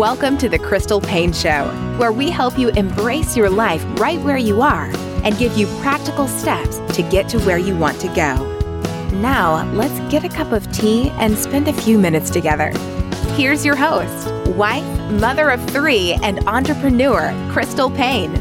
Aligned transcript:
Welcome 0.00 0.38
to 0.38 0.48
the 0.48 0.58
Crystal 0.58 0.98
Paine 0.98 1.30
Show, 1.30 1.66
where 1.98 2.10
we 2.10 2.30
help 2.30 2.58
you 2.58 2.70
embrace 2.70 3.36
your 3.36 3.50
life 3.50 3.84
right 4.00 4.18
where 4.20 4.38
you 4.38 4.62
are 4.62 4.86
and 5.24 5.36
give 5.36 5.58
you 5.58 5.66
practical 5.82 6.26
steps 6.26 6.78
to 6.96 7.02
get 7.02 7.28
to 7.28 7.38
where 7.40 7.58
you 7.58 7.76
want 7.76 8.00
to 8.00 8.08
go. 8.14 8.34
Now, 9.18 9.70
let's 9.74 10.00
get 10.10 10.24
a 10.24 10.30
cup 10.30 10.52
of 10.52 10.72
tea 10.72 11.10
and 11.18 11.36
spend 11.36 11.68
a 11.68 11.74
few 11.74 11.98
minutes 11.98 12.30
together. 12.30 12.70
Here's 13.34 13.62
your 13.62 13.76
host, 13.76 14.32
wife, 14.56 14.86
mother 15.20 15.50
of 15.50 15.62
three, 15.68 16.14
and 16.22 16.38
entrepreneur, 16.48 17.34
Crystal 17.52 17.90
Paine. 17.90 18.32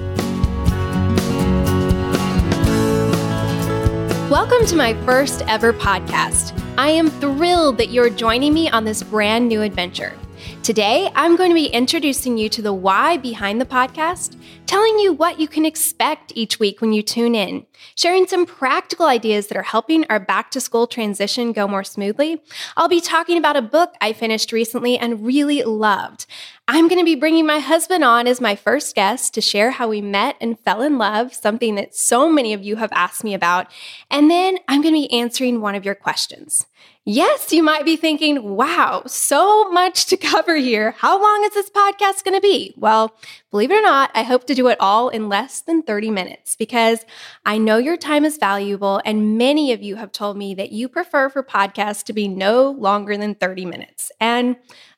Welcome 4.30 4.66
to 4.68 4.78
my 4.78 4.94
first 5.04 5.42
ever 5.50 5.74
podcast. 5.74 6.58
I 6.78 6.92
am 6.92 7.10
thrilled 7.10 7.80
that 7.80 7.90
you're 7.90 8.10
joining 8.10 8.54
me 8.54 8.70
on 8.70 8.86
this 8.86 9.04
brand 9.04 9.50
new 9.50 9.62
adventure. 9.62 10.16
Today, 10.64 11.10
I'm 11.16 11.36
going 11.36 11.50
to 11.50 11.56
be 11.56 11.68
introducing 11.68 12.38
you 12.38 12.50
to 12.50 12.62
the 12.62 12.74
why 12.74 13.18
behind 13.18 13.60
the 13.60 13.66
podcast, 13.66 14.40
telling 14.66 15.00
you 15.00 15.14
what 15.14 15.40
you 15.40 15.48
can 15.48 15.66
expect 15.66 16.32
each 16.36 16.60
week 16.60 16.82
when 16.82 16.94
you 16.94 17.02
tune 17.02 17.36
in, 17.36 17.66
sharing 17.96 18.28
some 18.28 18.46
practical 18.46 19.08
ideas 19.08 19.48
that 19.48 19.58
are 19.58 19.64
helping 19.64 20.06
our 20.10 20.20
back 20.20 20.52
to 20.52 20.62
school 20.62 20.88
transition 20.88 21.52
go 21.52 21.68
more 21.68 21.84
smoothly. 21.84 22.42
I'll 22.78 22.88
be 22.88 23.02
talking 23.02 23.38
about 23.38 23.58
a 23.58 23.62
book 23.62 23.96
I 24.00 24.14
finished 24.14 24.52
recently 24.52 24.98
and 24.98 25.26
really 25.26 25.64
loved. 25.64 26.26
I'm 26.68 26.88
going 26.88 27.00
to 27.00 27.06
be 27.06 27.16
bringing 27.16 27.48
my 27.48 27.58
husband 27.58 28.04
on 28.04 28.28
as 28.28 28.40
my 28.40 28.56
first 28.56 28.94
guest 28.94 29.34
to 29.34 29.42
share 29.42 29.72
how 29.72 29.88
we 29.88 30.02
met 30.02 30.36
and 30.40 30.60
fell 30.60 30.84
in 30.84 31.00
love, 31.00 31.34
something 31.34 31.74
that 31.76 31.96
so 31.96 32.30
many 32.30 32.54
of 32.54 32.64
you 32.64 32.76
have 32.76 32.92
asked 32.94 33.24
me 33.24 33.34
about. 33.34 33.72
And 34.12 34.30
then 34.30 34.60
I'm 34.68 34.84
going 34.84 34.94
to 34.94 35.02
be 35.02 35.12
answering 35.12 35.62
one 35.62 35.74
of 35.74 35.84
your 35.84 35.96
questions. 35.96 36.68
Yes, 37.12 37.52
you 37.52 37.64
might 37.64 37.86
be 37.86 37.96
thinking, 37.96 38.56
wow, 38.56 39.02
so 39.08 39.68
much 39.72 40.06
to 40.06 40.16
cover 40.16 40.58
here. 40.58 40.92
How 40.92 41.20
long 41.20 41.44
is 41.44 41.56
this 41.56 41.72
podcast 41.72 42.24
going 42.24 42.36
to 42.36 42.40
be? 42.40 42.72
Well, 42.78 43.16
believe 43.50 43.72
it 43.72 43.80
or 43.80 43.82
not, 43.82 44.12
I 44.14 44.22
hope 44.22 44.46
to 44.46 44.54
do 44.54 44.68
it 44.68 44.78
all 44.80 45.10
in 45.10 45.28
less 45.28 45.62
than 45.62 45.82
30 45.82 46.12
minutes 46.12 46.56
because 46.56 47.04
I 47.48 47.58
know 47.58 47.78
your 47.78 47.98
time 47.98 48.26
is 48.26 48.38
valuable. 48.38 49.02
And 49.06 49.40
many 49.40 49.74
of 49.74 49.82
you 49.82 49.96
have 49.96 50.12
told 50.12 50.38
me 50.38 50.54
that 50.54 50.72
you 50.72 50.88
prefer 50.88 51.30
for 51.30 51.42
podcasts 51.42 52.04
to 52.04 52.14
be 52.14 52.28
no 52.28 52.70
longer 52.70 53.18
than 53.18 53.34
30 53.34 53.66
minutes. 53.66 54.12
And 54.22 54.58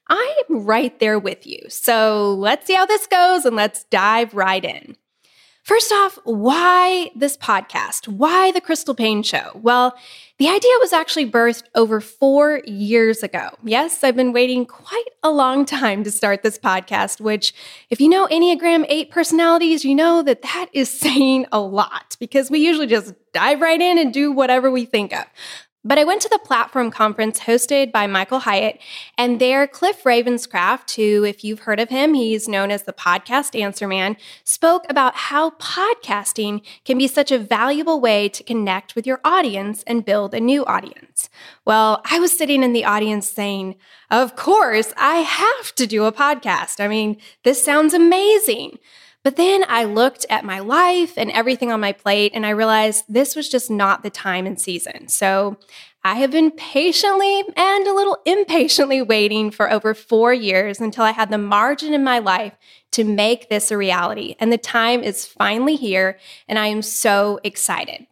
I 0.10 0.44
am 0.50 0.66
right 0.66 1.00
there 1.00 1.18
with 1.18 1.48
you. 1.48 1.62
So 1.70 2.34
let's 2.34 2.68
see 2.68 2.74
how 2.74 2.86
this 2.86 3.08
goes 3.08 3.46
and 3.46 3.56
let's 3.56 3.86
dive 3.86 4.34
right 4.34 4.66
in. 4.66 4.98
First 5.64 5.92
off, 5.92 6.18
why 6.24 7.12
this 7.16 7.38
podcast? 7.38 8.08
Why 8.08 8.52
the 8.52 8.62
Crystal 8.62 8.96
Paine 8.96 9.22
Show? 9.22 9.52
Well, 9.54 9.96
the 10.40 10.50
idea 10.50 10.72
was 10.80 10.92
actually 10.92 11.30
birthed 11.30 11.66
over 11.76 12.02
four 12.02 12.62
years 12.66 13.22
ago. 13.22 13.50
Yes, 13.64 14.04
I've 14.04 14.16
been 14.16 14.34
waiting 14.34 14.66
quite 14.66 15.06
a 15.22 15.30
long 15.30 15.66
time 15.66 16.04
to 16.04 16.10
start 16.10 16.42
this 16.42 16.58
podcast, 16.58 17.22
which, 17.22 17.54
if 17.92 18.02
you 18.02 18.10
know 18.10 18.28
Enneagram 18.32 18.88
8 18.90 19.12
personalities, 19.12 19.86
you 19.86 19.94
know 19.94 20.24
that 20.24 20.42
that 20.42 20.70
is 20.74 20.90
saying 21.00 21.46
a 21.52 21.60
lot 21.60 22.18
because 22.20 22.50
we 22.50 22.58
usually 22.58 22.88
just 22.88 23.14
dive 23.32 23.62
right 23.62 23.80
in 23.80 24.00
and 24.00 24.12
do 24.12 24.32
whatever 24.32 24.72
we 24.72 24.86
think 24.86 25.14
of. 25.14 25.26
But 25.84 25.98
I 25.98 26.04
went 26.04 26.22
to 26.22 26.30
the 26.30 26.38
platform 26.38 26.92
conference 26.92 27.40
hosted 27.40 27.92
by 27.92 28.06
Michael 28.06 28.40
Hyatt, 28.40 28.80
and 29.18 29.40
there 29.40 29.66
Cliff 29.66 30.04
Ravenscraft, 30.04 30.96
who, 30.96 31.24
if 31.24 31.44
you've 31.44 31.62
heard 31.62 31.80
of 31.80 31.90
him, 31.90 32.14
he's 32.14 32.48
known 32.48 32.70
as 32.70 32.84
the 32.84 32.94
podcast 32.94 33.60
answer 33.60 33.88
man, 33.88 34.16
spoke 34.44 34.86
about 34.90 35.16
how 35.16 35.50
podcasting 35.52 36.62
can 36.86 37.00
be 37.00 37.08
such 37.08 37.32
a 37.32 37.40
valuable 37.40 38.00
way 38.00 38.30
to 38.30 38.44
connect 38.44 38.96
with 38.96 39.08
your 39.08 39.22
audience 39.24 39.84
and 39.88 40.06
build 40.06 40.36
a 40.36 40.40
new 40.40 40.64
audience. 40.66 41.30
Well, 41.66 42.04
I 42.06 42.20
was 42.20 42.38
sitting 42.38 42.62
in 42.62 42.74
the 42.74 42.86
audience 42.86 43.28
saying, 43.28 43.76
Of 44.12 44.36
course, 44.36 44.94
I 44.98 45.18
have 45.18 45.74
to 45.76 45.88
do 45.88 46.06
a 46.06 46.12
podcast. 46.12 46.80
I 46.80 46.88
mean, 46.88 47.18
this 47.44 47.64
sounds 47.66 47.96
amazing. 47.96 48.78
But 49.24 49.36
then 49.36 49.64
I 49.68 49.84
looked 49.84 50.26
at 50.30 50.44
my 50.44 50.60
life 50.60 51.14
and 51.16 51.30
everything 51.32 51.72
on 51.72 51.80
my 51.80 51.92
plate, 51.92 52.32
and 52.34 52.46
I 52.46 52.50
realized 52.52 53.06
this 53.08 53.36
was 53.36 53.50
just 53.50 53.70
not 53.70 54.02
the 54.02 54.10
time 54.10 54.48
and 54.48 54.60
season. 54.60 55.08
So 55.10 55.58
I 56.04 56.16
have 56.16 56.32
been 56.32 56.50
patiently 56.50 57.44
and 57.56 57.86
a 57.86 57.94
little 57.94 58.18
impatiently 58.26 59.04
waiting 59.04 59.52
for 59.52 59.72
over 59.72 59.94
four 59.94 60.34
years 60.34 60.80
until 60.80 61.04
I 61.04 61.12
had 61.12 61.30
the 61.30 61.38
margin 61.38 61.94
in 61.94 62.04
my 62.04 62.18
life 62.18 62.54
to 62.94 63.04
make 63.04 63.50
this 63.50 63.70
a 63.70 63.78
reality. 63.78 64.36
And 64.40 64.52
the 64.52 64.58
time 64.58 65.04
is 65.04 65.28
finally 65.28 65.76
here, 65.76 66.18
and 66.48 66.58
I 66.58 66.68
am 66.68 66.82
so 66.82 67.40
excited. 67.44 68.08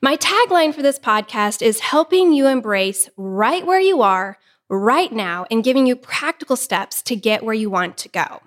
My 0.00 0.16
tagline 0.16 0.74
for 0.74 0.80
this 0.80 0.98
podcast 0.98 1.60
is 1.60 1.80
helping 1.80 2.32
you 2.32 2.46
embrace 2.46 3.10
right 3.18 3.66
where 3.66 3.80
you 3.80 4.00
are 4.00 4.38
right 4.70 5.12
now 5.12 5.44
and 5.50 5.62
giving 5.62 5.86
you 5.86 5.96
practical 5.96 6.56
steps 6.56 7.02
to 7.02 7.14
get 7.14 7.44
where 7.44 7.54
you 7.54 7.68
want 7.68 7.98
to 7.98 8.08
go. 8.08 8.40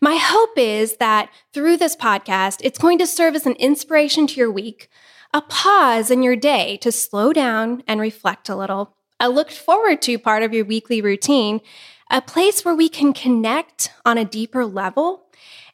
My 0.00 0.14
hope 0.14 0.56
is 0.56 0.98
that 0.98 1.28
through 1.52 1.76
this 1.76 1.96
podcast, 1.96 2.58
it's 2.62 2.78
going 2.78 2.98
to 2.98 3.06
serve 3.06 3.34
as 3.34 3.46
an 3.46 3.54
inspiration 3.54 4.28
to 4.28 4.36
your 4.36 4.50
week, 4.50 4.88
a 5.34 5.42
pause 5.42 6.08
in 6.10 6.22
your 6.22 6.36
day 6.36 6.76
to 6.78 6.92
slow 6.92 7.32
down 7.32 7.82
and 7.88 8.00
reflect 8.00 8.48
a 8.48 8.54
little, 8.54 8.94
a 9.18 9.28
looked 9.28 9.52
forward 9.52 10.00
to 10.02 10.18
part 10.18 10.44
of 10.44 10.54
your 10.54 10.64
weekly 10.64 11.00
routine, 11.00 11.60
a 12.10 12.22
place 12.22 12.64
where 12.64 12.76
we 12.76 12.88
can 12.88 13.12
connect 13.12 13.90
on 14.04 14.16
a 14.18 14.24
deeper 14.24 14.64
level. 14.64 15.24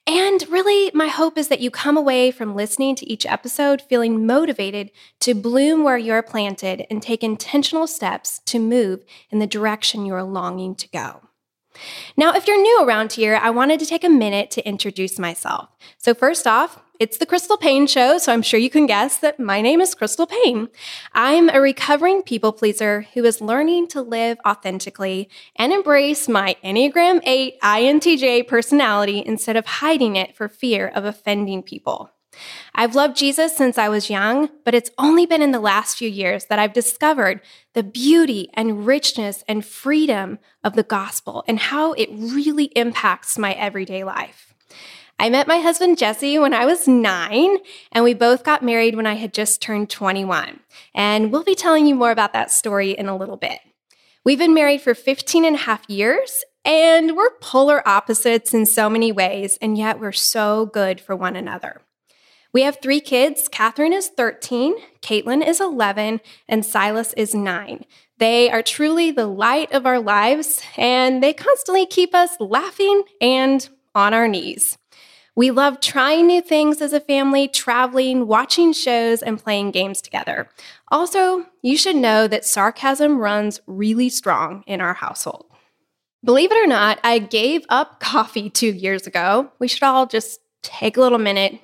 And 0.06 0.42
really, 0.48 0.90
my 0.94 1.08
hope 1.08 1.36
is 1.36 1.48
that 1.48 1.60
you 1.60 1.70
come 1.70 1.98
away 1.98 2.30
from 2.30 2.56
listening 2.56 2.96
to 2.96 3.10
each 3.10 3.26
episode 3.26 3.82
feeling 3.82 4.26
motivated 4.26 4.90
to 5.20 5.34
bloom 5.34 5.84
where 5.84 5.98
you're 5.98 6.22
planted 6.22 6.86
and 6.90 7.02
take 7.02 7.22
intentional 7.22 7.86
steps 7.86 8.40
to 8.46 8.58
move 8.58 9.04
in 9.30 9.38
the 9.38 9.46
direction 9.46 10.06
you're 10.06 10.22
longing 10.22 10.74
to 10.76 10.88
go. 10.88 11.28
Now, 12.16 12.32
if 12.34 12.46
you're 12.46 12.60
new 12.60 12.84
around 12.84 13.12
here, 13.12 13.38
I 13.40 13.50
wanted 13.50 13.80
to 13.80 13.86
take 13.86 14.04
a 14.04 14.08
minute 14.08 14.50
to 14.52 14.66
introduce 14.66 15.18
myself. 15.18 15.68
So, 15.98 16.14
first 16.14 16.46
off, 16.46 16.80
It's 17.00 17.18
the 17.18 17.26
Crystal 17.26 17.56
Paine 17.56 17.88
Show, 17.88 18.18
so 18.18 18.32
I'm 18.32 18.40
sure 18.40 18.60
you 18.60 18.70
can 18.70 18.86
guess 18.86 19.18
that 19.18 19.40
my 19.40 19.60
name 19.60 19.80
is 19.80 19.96
Crystal 19.96 20.28
Paine. 20.28 20.68
I'm 21.12 21.48
a 21.48 21.60
recovering 21.60 22.22
people 22.22 22.52
pleaser 22.52 23.08
who 23.14 23.24
is 23.24 23.40
learning 23.40 23.88
to 23.88 24.00
live 24.00 24.38
authentically 24.46 25.28
and 25.56 25.72
embrace 25.72 26.28
my 26.28 26.54
Enneagram 26.62 27.20
8 27.24 27.60
INTJ 27.60 28.46
personality 28.46 29.24
instead 29.26 29.56
of 29.56 29.66
hiding 29.66 30.14
it 30.14 30.36
for 30.36 30.48
fear 30.48 30.86
of 30.86 31.04
offending 31.04 31.64
people. 31.64 32.13
I've 32.74 32.94
loved 32.94 33.16
Jesus 33.16 33.56
since 33.56 33.78
I 33.78 33.88
was 33.88 34.10
young, 34.10 34.50
but 34.64 34.74
it's 34.74 34.90
only 34.98 35.26
been 35.26 35.42
in 35.42 35.52
the 35.52 35.60
last 35.60 35.96
few 35.96 36.08
years 36.08 36.46
that 36.46 36.58
I've 36.58 36.72
discovered 36.72 37.40
the 37.72 37.82
beauty 37.82 38.50
and 38.54 38.86
richness 38.86 39.44
and 39.48 39.64
freedom 39.64 40.38
of 40.62 40.74
the 40.74 40.82
gospel 40.82 41.44
and 41.46 41.58
how 41.58 41.92
it 41.92 42.08
really 42.12 42.66
impacts 42.76 43.38
my 43.38 43.52
everyday 43.52 44.04
life. 44.04 44.54
I 45.18 45.30
met 45.30 45.46
my 45.46 45.58
husband 45.58 45.96
Jesse 45.96 46.38
when 46.38 46.52
I 46.52 46.66
was 46.66 46.88
nine, 46.88 47.58
and 47.92 48.02
we 48.02 48.14
both 48.14 48.42
got 48.42 48.64
married 48.64 48.96
when 48.96 49.06
I 49.06 49.14
had 49.14 49.32
just 49.32 49.62
turned 49.62 49.88
21. 49.88 50.60
And 50.94 51.30
we'll 51.30 51.44
be 51.44 51.54
telling 51.54 51.86
you 51.86 51.94
more 51.94 52.10
about 52.10 52.32
that 52.32 52.50
story 52.50 52.90
in 52.90 53.08
a 53.08 53.16
little 53.16 53.36
bit. 53.36 53.60
We've 54.24 54.38
been 54.38 54.54
married 54.54 54.80
for 54.80 54.94
15 54.94 55.44
and 55.44 55.54
a 55.54 55.60
half 55.60 55.88
years, 55.88 56.44
and 56.64 57.16
we're 57.16 57.36
polar 57.40 57.86
opposites 57.86 58.52
in 58.54 58.66
so 58.66 58.90
many 58.90 59.12
ways, 59.12 59.56
and 59.62 59.78
yet 59.78 60.00
we're 60.00 60.12
so 60.12 60.66
good 60.66 61.00
for 61.00 61.14
one 61.14 61.36
another. 61.36 61.82
We 62.54 62.62
have 62.62 62.78
three 62.80 63.00
kids. 63.00 63.48
Catherine 63.48 63.92
is 63.92 64.08
13, 64.08 64.76
Caitlin 65.02 65.44
is 65.44 65.60
11, 65.60 66.20
and 66.48 66.64
Silas 66.64 67.12
is 67.14 67.34
9. 67.34 67.84
They 68.18 68.48
are 68.48 68.62
truly 68.62 69.10
the 69.10 69.26
light 69.26 69.72
of 69.72 69.86
our 69.86 69.98
lives, 69.98 70.62
and 70.76 71.20
they 71.20 71.32
constantly 71.32 71.84
keep 71.84 72.14
us 72.14 72.36
laughing 72.38 73.02
and 73.20 73.68
on 73.92 74.14
our 74.14 74.28
knees. 74.28 74.78
We 75.34 75.50
love 75.50 75.80
trying 75.80 76.28
new 76.28 76.40
things 76.40 76.80
as 76.80 76.92
a 76.92 77.00
family, 77.00 77.48
traveling, 77.48 78.28
watching 78.28 78.72
shows, 78.72 79.20
and 79.20 79.42
playing 79.42 79.72
games 79.72 80.00
together. 80.00 80.48
Also, 80.92 81.46
you 81.60 81.76
should 81.76 81.96
know 81.96 82.28
that 82.28 82.44
sarcasm 82.44 83.18
runs 83.18 83.60
really 83.66 84.08
strong 84.08 84.62
in 84.68 84.80
our 84.80 84.94
household. 84.94 85.46
Believe 86.22 86.52
it 86.52 86.64
or 86.64 86.68
not, 86.68 87.00
I 87.02 87.18
gave 87.18 87.64
up 87.68 87.98
coffee 87.98 88.48
two 88.48 88.72
years 88.72 89.08
ago. 89.08 89.50
We 89.58 89.66
should 89.66 89.82
all 89.82 90.06
just 90.06 90.38
take 90.62 90.96
a 90.96 91.00
little 91.00 91.18
minute, 91.18 91.58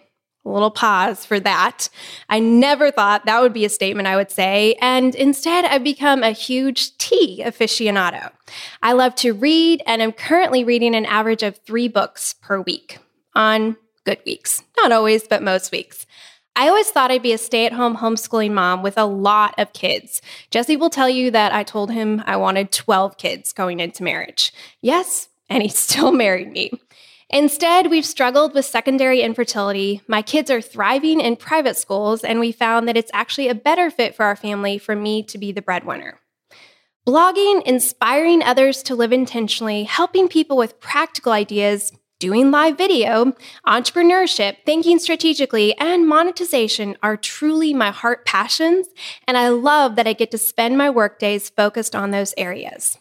a 0.44 0.48
little 0.48 0.70
pause 0.70 1.25
for 1.25 1.38
that. 1.40 1.88
I 2.28 2.38
never 2.38 2.90
thought 2.90 3.26
that 3.26 3.42
would 3.42 3.52
be 3.52 3.64
a 3.64 3.69
statement 3.69 4.08
I 4.08 4.16
would 4.16 4.31
say, 4.31 4.76
and 4.81 5.14
instead 5.14 5.64
I've 5.64 5.84
become 5.84 6.22
a 6.22 6.31
huge 6.31 6.96
tea 6.98 7.42
aficionado. 7.44 8.31
I 8.82 8.92
love 8.92 9.14
to 9.16 9.32
read, 9.32 9.82
and 9.87 10.02
I'm 10.02 10.12
currently 10.12 10.64
reading 10.64 10.94
an 10.94 11.06
average 11.06 11.42
of 11.42 11.58
three 11.58 11.88
books 11.88 12.34
per 12.34 12.60
week 12.60 12.98
on 13.34 13.76
good 14.04 14.20
weeks. 14.25 14.62
Not 14.78 14.92
always, 14.92 15.28
but 15.28 15.42
most 15.42 15.72
weeks. 15.72 16.06
I 16.56 16.69
always 16.69 16.90
thought 16.90 17.10
I'd 17.10 17.22
be 17.22 17.32
a 17.32 17.38
stay 17.38 17.64
at 17.64 17.72
home 17.72 17.96
homeschooling 17.96 18.52
mom 18.52 18.82
with 18.82 18.98
a 18.98 19.04
lot 19.04 19.54
of 19.56 19.72
kids. 19.72 20.20
Jesse 20.50 20.76
will 20.76 20.90
tell 20.90 21.08
you 21.08 21.31
that 21.31 21.52
I 21.52 21.62
told 21.62 21.90
him 21.90 22.22
I 22.26 22.37
wanted 22.37 22.72
12 22.72 23.16
kids 23.19 23.52
going 23.52 23.78
into 23.78 24.02
marriage. 24.02 24.52
Yes, 24.81 25.28
and 25.48 25.62
he 25.62 25.69
still 25.87 26.12
married 26.12 26.50
me. 26.50 26.72
Instead, 27.32 27.91
we've 27.91 28.05
struggled 28.05 28.55
with 28.55 28.65
secondary 28.65 29.21
infertility. 29.21 30.03
My 30.09 30.21
kids 30.21 30.50
are 30.50 30.61
thriving 30.61 31.21
in 31.21 31.37
private 31.37 31.77
schools, 31.77 32.25
and 32.25 32.41
we 32.41 32.50
found 32.50 32.88
that 32.88 32.97
it's 32.97 33.11
actually 33.15 33.47
a 33.47 33.55
better 33.55 33.88
fit 33.88 34.17
for 34.17 34.25
our 34.25 34.35
family 34.35 34.79
for 34.79 34.97
me 34.97 35.23
to 35.23 35.38
be 35.38 35.53
the 35.53 35.62
breadwinner. 35.62 36.19
Blogging, 37.06 37.62
inspiring 37.62 38.43
others 38.43 38.82
to 38.82 38.97
live 38.97 39.12
intentionally, 39.12 39.85
helping 39.85 40.27
people 40.27 40.56
with 40.56 40.81
practical 40.81 41.31
ideas, 41.31 41.93
doing 42.19 42.50
live 42.50 42.77
video, 42.77 43.33
entrepreneurship, 43.65 44.56
thinking 44.67 44.99
strategically, 44.99 45.76
and 45.79 46.09
monetization 46.09 46.97
are 47.00 47.17
truly 47.17 47.73
my 47.73 47.93
heart 47.93 48.26
passions, 48.26 48.88
and 49.29 49.38
I 49.38 49.50
love 49.50 49.94
that 49.94 50.09
I 50.09 50.15
get 50.15 50.33
to 50.33 50.38
spend 50.38 50.76
my 50.76 50.91
workdays 50.91 51.49
focused 51.49 51.94
on 51.94 52.11
those 52.11 52.35
areas. 52.37 52.99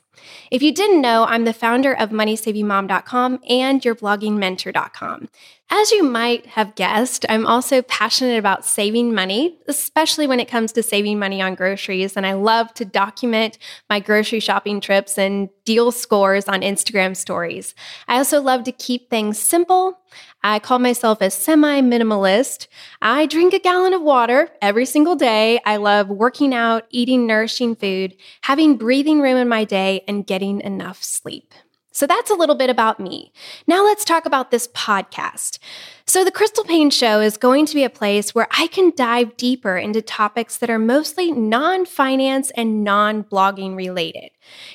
If 0.51 0.61
you 0.61 0.73
didn't 0.73 1.01
know, 1.01 1.25
I'm 1.25 1.45
the 1.45 1.53
founder 1.53 1.93
of 1.93 2.09
MoneySavingMom.com 2.09 3.39
and 3.47 3.81
YourBloggingMentor.com. 3.81 5.29
As 5.71 5.91
you 5.91 6.03
might 6.03 6.47
have 6.47 6.73
guessed, 6.73 7.27
I'm 7.29 7.45
also 7.45 7.83
passionate 7.83 8.39
about 8.39 8.65
saving 8.65 9.13
money, 9.13 9.59
especially 9.67 10.25
when 10.25 10.39
it 10.39 10.47
comes 10.47 10.71
to 10.71 10.81
saving 10.81 11.19
money 11.19 11.43
on 11.43 11.53
groceries. 11.53 12.17
And 12.17 12.25
I 12.25 12.33
love 12.33 12.73
to 12.73 12.85
document 12.85 13.59
my 13.87 13.99
grocery 13.99 14.39
shopping 14.39 14.81
trips 14.81 15.15
and 15.19 15.47
deal 15.65 15.91
scores 15.91 16.47
on 16.47 16.61
Instagram 16.61 17.15
stories. 17.15 17.75
I 18.07 18.17
also 18.17 18.41
love 18.41 18.63
to 18.63 18.71
keep 18.71 19.11
things 19.11 19.37
simple. 19.37 19.99
I 20.43 20.57
call 20.57 20.79
myself 20.79 21.21
a 21.21 21.29
semi 21.29 21.81
minimalist. 21.81 22.65
I 22.99 23.27
drink 23.27 23.53
a 23.53 23.59
gallon 23.59 23.93
of 23.93 24.01
water 24.01 24.49
every 24.63 24.87
single 24.87 25.15
day. 25.15 25.59
I 25.67 25.77
love 25.77 26.09
working 26.09 26.51
out, 26.51 26.87
eating 26.89 27.27
nourishing 27.27 27.75
food, 27.75 28.15
having 28.41 28.75
breathing 28.75 29.21
room 29.21 29.37
in 29.37 29.47
my 29.47 29.65
day, 29.65 30.03
and 30.07 30.25
getting 30.25 30.61
enough 30.61 31.03
sleep. 31.03 31.53
So 31.99 32.07
that's 32.07 32.31
a 32.31 32.35
little 32.35 32.55
bit 32.55 32.69
about 32.69 33.01
me. 33.01 33.33
Now 33.67 33.83
let's 33.83 34.05
talk 34.05 34.25
about 34.25 34.51
this 34.51 34.69
podcast. 34.69 35.59
So, 36.05 36.23
the 36.23 36.31
Crystal 36.31 36.63
Paine 36.63 36.91
Show 36.91 37.19
is 37.19 37.35
going 37.35 37.65
to 37.65 37.75
be 37.75 37.83
a 37.83 37.89
place 37.89 38.33
where 38.33 38.47
I 38.57 38.67
can 38.67 38.93
dive 38.95 39.35
deeper 39.35 39.77
into 39.77 40.01
topics 40.01 40.55
that 40.57 40.69
are 40.69 40.79
mostly 40.79 41.29
non 41.29 41.85
finance 41.85 42.51
and 42.51 42.85
non 42.85 43.25
blogging 43.25 43.75
related. 43.75 44.29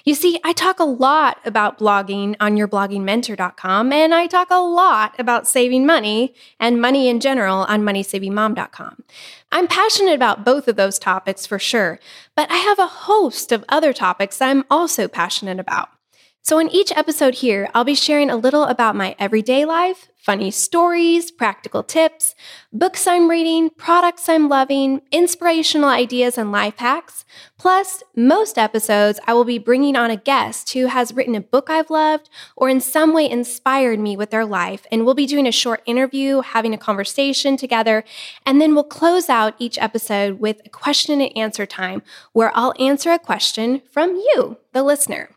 You 0.04 0.14
see, 0.14 0.38
I 0.44 0.52
talk 0.52 0.78
a 0.78 0.84
lot 0.84 1.38
about 1.46 1.78
blogging 1.78 2.36
on 2.40 2.56
yourbloggingmentor.com, 2.56 3.90
and 3.90 4.14
I 4.14 4.26
talk 4.26 4.48
a 4.50 4.60
lot 4.60 5.18
about 5.18 5.48
saving 5.48 5.86
money 5.86 6.34
and 6.60 6.78
money 6.78 7.08
in 7.08 7.20
general 7.20 7.60
on 7.70 7.80
moneysavingmom.com. 7.84 9.02
I'm 9.50 9.66
passionate 9.66 10.14
about 10.14 10.44
both 10.44 10.68
of 10.68 10.76
those 10.76 10.98
topics 10.98 11.46
for 11.46 11.58
sure, 11.58 11.98
but 12.36 12.50
I 12.50 12.58
have 12.58 12.78
a 12.78 12.86
host 12.86 13.50
of 13.50 13.64
other 13.70 13.94
topics 13.94 14.42
I'm 14.42 14.64
also 14.70 15.08
passionate 15.08 15.58
about. 15.58 15.88
So, 16.46 16.58
in 16.58 16.68
each 16.68 16.92
episode 16.92 17.36
here, 17.36 17.70
I'll 17.72 17.84
be 17.84 17.94
sharing 17.94 18.28
a 18.28 18.36
little 18.36 18.64
about 18.64 18.94
my 18.94 19.16
everyday 19.18 19.64
life, 19.64 20.10
funny 20.18 20.50
stories, 20.50 21.30
practical 21.30 21.82
tips, 21.82 22.34
books 22.70 23.06
I'm 23.06 23.30
reading, 23.30 23.70
products 23.70 24.28
I'm 24.28 24.50
loving, 24.50 25.00
inspirational 25.10 25.88
ideas 25.88 26.36
and 26.36 26.52
life 26.52 26.76
hacks. 26.76 27.24
Plus, 27.56 28.02
most 28.14 28.58
episodes, 28.58 29.18
I 29.26 29.32
will 29.32 29.46
be 29.46 29.56
bringing 29.56 29.96
on 29.96 30.10
a 30.10 30.18
guest 30.18 30.70
who 30.74 30.84
has 30.88 31.14
written 31.14 31.34
a 31.34 31.40
book 31.40 31.70
I've 31.70 31.88
loved 31.88 32.28
or 32.56 32.68
in 32.68 32.82
some 32.82 33.14
way 33.14 33.26
inspired 33.26 33.98
me 33.98 34.14
with 34.14 34.28
their 34.28 34.44
life. 34.44 34.86
And 34.92 35.06
we'll 35.06 35.14
be 35.14 35.24
doing 35.24 35.46
a 35.46 35.52
short 35.52 35.80
interview, 35.86 36.42
having 36.42 36.74
a 36.74 36.78
conversation 36.78 37.56
together, 37.56 38.04
and 38.44 38.60
then 38.60 38.74
we'll 38.74 38.84
close 38.84 39.30
out 39.30 39.54
each 39.58 39.78
episode 39.78 40.40
with 40.40 40.60
a 40.66 40.68
question 40.68 41.22
and 41.22 41.34
answer 41.38 41.64
time 41.64 42.02
where 42.34 42.52
I'll 42.54 42.74
answer 42.78 43.12
a 43.12 43.18
question 43.18 43.80
from 43.90 44.16
you, 44.16 44.58
the 44.74 44.82
listener. 44.82 45.33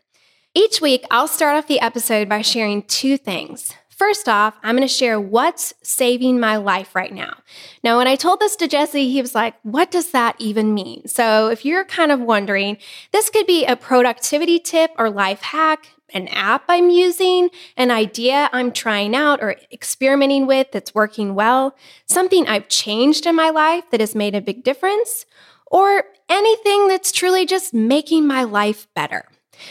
Each 0.54 0.80
week, 0.80 1.04
I'll 1.10 1.28
start 1.28 1.56
off 1.56 1.68
the 1.68 1.80
episode 1.80 2.28
by 2.28 2.40
sharing 2.40 2.82
two 2.82 3.16
things. 3.18 3.74
First 3.90 4.28
off, 4.28 4.56
I'm 4.62 4.76
going 4.76 4.86
to 4.86 4.92
share 4.92 5.20
what's 5.20 5.74
saving 5.82 6.40
my 6.40 6.56
life 6.56 6.94
right 6.94 7.12
now. 7.12 7.38
Now, 7.84 7.98
when 7.98 8.06
I 8.06 8.16
told 8.16 8.40
this 8.40 8.56
to 8.56 8.68
Jesse, 8.68 9.10
he 9.10 9.20
was 9.20 9.34
like, 9.34 9.54
What 9.62 9.90
does 9.90 10.12
that 10.12 10.36
even 10.38 10.72
mean? 10.72 11.06
So, 11.06 11.48
if 11.48 11.64
you're 11.64 11.84
kind 11.84 12.10
of 12.10 12.20
wondering, 12.20 12.78
this 13.12 13.28
could 13.28 13.46
be 13.46 13.66
a 13.66 13.76
productivity 13.76 14.58
tip 14.58 14.92
or 14.96 15.10
life 15.10 15.42
hack, 15.42 15.88
an 16.14 16.28
app 16.28 16.64
I'm 16.68 16.88
using, 16.88 17.50
an 17.76 17.90
idea 17.90 18.48
I'm 18.52 18.72
trying 18.72 19.14
out 19.14 19.42
or 19.42 19.56
experimenting 19.70 20.46
with 20.46 20.72
that's 20.72 20.94
working 20.94 21.34
well, 21.34 21.76
something 22.06 22.46
I've 22.46 22.68
changed 22.68 23.26
in 23.26 23.36
my 23.36 23.50
life 23.50 23.84
that 23.90 24.00
has 24.00 24.14
made 24.14 24.34
a 24.34 24.40
big 24.40 24.64
difference, 24.64 25.26
or 25.66 26.04
anything 26.28 26.88
that's 26.88 27.12
truly 27.12 27.44
just 27.44 27.74
making 27.74 28.26
my 28.26 28.44
life 28.44 28.86
better. 28.94 29.26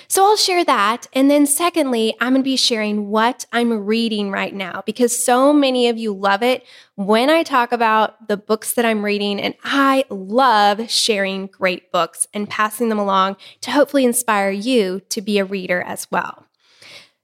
So 0.08 0.26
I'll 0.26 0.38
share 0.38 0.64
that. 0.66 1.08
And 1.14 1.30
then, 1.30 1.46
secondly, 1.46 2.16
I'm 2.20 2.34
going 2.34 2.42
to 2.42 2.44
be 2.44 2.58
sharing 2.58 3.08
what 3.08 3.46
I'm 3.52 3.86
reading 3.86 4.32
right 4.32 4.54
now 4.54 4.84
because 4.86 5.24
so 5.24 5.54
many 5.54 5.88
of 5.88 5.98
you 5.98 6.14
love 6.14 6.44
it 6.44 6.64
when 6.96 7.30
I 7.30 7.44
talk 7.44 7.72
about 7.72 8.28
the 8.28 8.38
books 8.38 8.74
that 8.74 8.86
I'm 8.86 9.04
reading. 9.04 9.40
And 9.40 9.56
I 9.64 10.06
love 10.10 10.90
sharing 10.90 11.48
great 11.48 11.92
books 11.92 12.28
and 12.34 12.50
passing 12.50 12.90
them 12.90 13.00
along 13.00 13.38
to 13.62 13.72
hopefully 13.72 14.06
inspire 14.06 14.52
you 14.52 15.02
to 15.10 15.22
be 15.22 15.40
a 15.40 15.46
reader 15.46 15.82
as 15.82 16.10
well. 16.12 16.46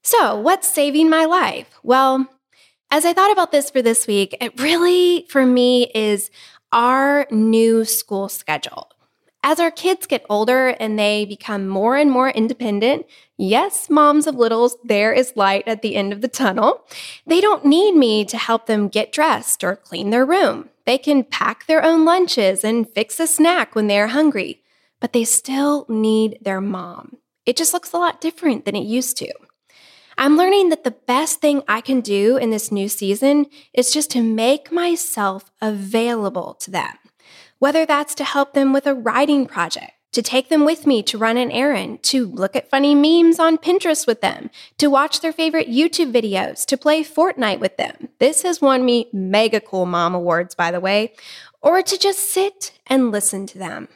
So, 0.02 0.40
what's 0.40 0.68
saving 0.68 1.10
my 1.10 1.26
life? 1.26 1.80
Well, 1.82 2.28
as 2.92 3.06
I 3.06 3.14
thought 3.14 3.32
about 3.32 3.52
this 3.52 3.72
for 3.72 3.82
this 3.82 4.06
week, 4.06 4.36
it 4.40 4.60
really, 4.60 5.26
for 5.30 5.46
me, 5.46 5.90
is 5.96 6.30
our 6.72 7.26
new 7.32 7.86
school 7.86 8.30
schedule. 8.30 8.93
As 9.46 9.60
our 9.60 9.72
kids 9.72 10.08
get 10.08 10.26
older 10.30 10.70
and 10.70 10.98
they 10.98 11.26
become 11.26 11.68
more 11.68 11.98
and 11.98 12.10
more 12.10 12.30
independent, 12.30 13.06
yes, 13.38 13.90
moms 13.90 14.26
of 14.26 14.36
littles, 14.36 14.78
there 14.86 15.12
is 15.12 15.36
light 15.36 15.68
at 15.68 15.82
the 15.82 15.98
end 15.98 16.14
of 16.14 16.22
the 16.22 16.30
tunnel. 16.30 16.86
They 17.28 17.42
don't 17.42 17.66
need 17.66 17.94
me 17.94 18.24
to 18.24 18.38
help 18.38 18.68
them 18.68 18.88
get 18.88 19.12
dressed 19.12 19.62
or 19.62 19.76
clean 19.76 20.12
their 20.12 20.26
room. 20.26 20.70
They 20.86 20.98
can 20.98 21.26
pack 21.26 21.68
their 21.68 21.84
own 21.84 22.06
lunches 22.06 22.64
and 22.64 22.90
fix 22.90 23.20
a 23.20 23.28
snack 23.28 23.76
when 23.76 23.88
they're 23.88 24.08
hungry, 24.08 24.62
but 25.02 25.12
they 25.12 25.26
still 25.26 25.86
need 25.90 26.38
their 26.42 26.62
mom. 26.62 27.18
It 27.46 27.58
just 27.58 27.74
looks 27.74 27.92
a 27.92 27.98
lot 27.98 28.22
different 28.22 28.64
than 28.64 28.78
it 28.78 28.86
used 28.86 29.18
to. 29.18 29.30
I'm 30.18 30.38
learning 30.38 30.70
that 30.70 30.86
the 30.86 30.92
best 30.92 31.42
thing 31.42 31.64
I 31.68 31.82
can 31.82 32.00
do 32.00 32.38
in 32.38 32.50
this 32.50 32.72
new 32.72 32.88
season 32.88 33.48
is 33.74 33.92
just 33.92 34.10
to 34.12 34.22
make 34.22 34.72
myself 34.72 35.52
available 35.62 36.54
to 36.62 36.72
them, 36.72 36.94
whether 37.64 37.86
that's 37.86 38.14
to 38.14 38.26
help 38.26 38.54
them 38.54 38.74
with 38.74 38.86
a 38.86 38.94
writing 38.94 39.46
project, 39.46 39.94
to 40.12 40.22
take 40.22 40.50
them 40.50 40.66
with 40.66 40.86
me 40.86 41.02
to 41.02 41.18
run 41.18 41.38
an 41.38 41.50
errand, 41.50 42.04
to 42.04 42.26
look 42.26 42.58
at 42.58 42.70
funny 42.70 42.94
memes 42.94 43.40
on 43.40 43.58
Pinterest 43.58 44.06
with 44.06 44.20
them, 44.20 44.50
to 44.78 44.90
watch 44.90 45.22
their 45.22 45.32
favorite 45.32 45.70
YouTube 45.70 46.12
videos, 46.12 46.66
to 46.66 46.76
play 46.76 47.06
Fortnite 47.06 47.62
with 47.62 47.78
them. 47.78 48.10
This 48.20 48.42
has 48.42 48.60
won 48.60 48.84
me 48.84 49.08
mega 49.14 49.62
cool 49.62 49.86
mom 49.86 50.14
awards, 50.14 50.54
by 50.54 50.72
the 50.72 50.82
way, 50.82 51.14
or 51.62 51.82
to 51.82 51.98
just 51.98 52.20
sit 52.34 52.78
and 52.88 53.14
listen 53.14 53.48
to 53.48 53.58
them. 53.58 53.88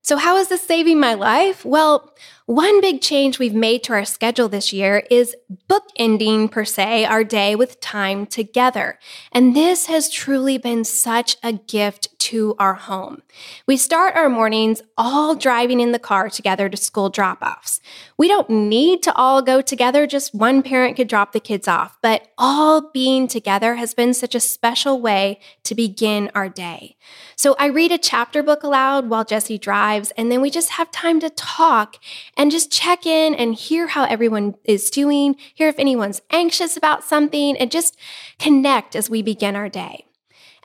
So, 0.00 0.16
how 0.16 0.38
is 0.38 0.48
this 0.48 0.62
saving 0.62 0.98
my 0.98 1.12
life? 1.12 1.62
Well, 1.62 2.10
one 2.46 2.82
big 2.82 3.00
change 3.00 3.38
we've 3.38 3.54
made 3.54 3.82
to 3.84 3.94
our 3.94 4.04
schedule 4.04 4.50
this 4.50 4.70
year 4.70 5.02
is 5.10 5.34
bookending, 5.68 6.50
per 6.50 6.64
se, 6.64 7.06
our 7.06 7.24
day 7.24 7.56
with 7.56 7.80
time 7.80 8.26
together. 8.26 8.98
And 9.32 9.56
this 9.56 9.86
has 9.86 10.10
truly 10.10 10.58
been 10.58 10.84
such 10.84 11.36
a 11.42 11.54
gift 11.54 12.08
to 12.24 12.54
our 12.58 12.72
home. 12.72 13.20
We 13.66 13.76
start 13.76 14.16
our 14.16 14.30
mornings 14.30 14.80
all 14.96 15.34
driving 15.34 15.80
in 15.80 15.92
the 15.92 15.98
car 15.98 16.30
together 16.30 16.70
to 16.70 16.76
school 16.76 17.10
drop 17.10 17.42
offs. 17.42 17.82
We 18.16 18.28
don't 18.28 18.48
need 18.48 19.02
to 19.02 19.14
all 19.14 19.42
go 19.42 19.60
together, 19.60 20.06
just 20.06 20.34
one 20.34 20.62
parent 20.62 20.96
could 20.96 21.06
drop 21.06 21.32
the 21.32 21.40
kids 21.40 21.68
off, 21.68 21.98
but 22.00 22.28
all 22.38 22.90
being 22.92 23.28
together 23.28 23.74
has 23.74 23.92
been 23.92 24.14
such 24.14 24.34
a 24.34 24.40
special 24.40 25.02
way 25.02 25.38
to 25.64 25.74
begin 25.74 26.30
our 26.34 26.48
day. 26.48 26.96
So 27.36 27.56
I 27.58 27.66
read 27.66 27.92
a 27.92 27.98
chapter 27.98 28.42
book 28.42 28.62
aloud 28.62 29.10
while 29.10 29.24
Jesse 29.26 29.58
drives, 29.58 30.10
and 30.16 30.32
then 30.32 30.40
we 30.40 30.48
just 30.48 30.70
have 30.70 30.90
time 30.90 31.20
to 31.20 31.28
talk 31.28 31.96
and 32.36 32.50
just 32.50 32.72
check 32.72 33.06
in 33.06 33.34
and 33.34 33.54
hear 33.54 33.88
how 33.88 34.04
everyone 34.04 34.54
is 34.64 34.90
doing, 34.90 35.36
hear 35.54 35.68
if 35.68 35.78
anyone's 35.78 36.22
anxious 36.30 36.76
about 36.76 37.04
something, 37.04 37.56
and 37.56 37.70
just 37.70 37.96
connect 38.38 38.96
as 38.96 39.10
we 39.10 39.22
begin 39.22 39.56
our 39.56 39.68
day. 39.68 40.06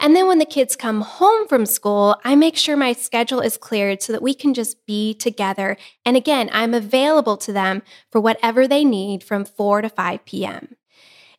And 0.01 0.15
then 0.15 0.27
when 0.27 0.39
the 0.39 0.45
kids 0.45 0.77
come 0.77 1.01
home 1.01 1.47
from 1.47 1.65
school, 1.65 2.15
I 2.23 2.35
make 2.35 2.55
sure 2.55 2.77
my 2.77 2.93
schedule 2.93 3.41
is 3.41 3.57
cleared 3.57 4.01
so 4.01 4.13
that 4.13 4.21
we 4.21 4.33
can 4.33 4.53
just 4.53 4.85
be 4.85 5.13
together. 5.13 5.75
And 6.05 6.15
again, 6.15 6.49
I'm 6.53 6.73
available 6.73 7.35
to 7.38 7.51
them 7.51 7.81
for 8.09 8.21
whatever 8.21 8.65
they 8.65 8.85
need 8.85 9.23
from 9.23 9.43
4 9.43 9.81
to 9.81 9.89
5 9.89 10.23
p.m. 10.23 10.77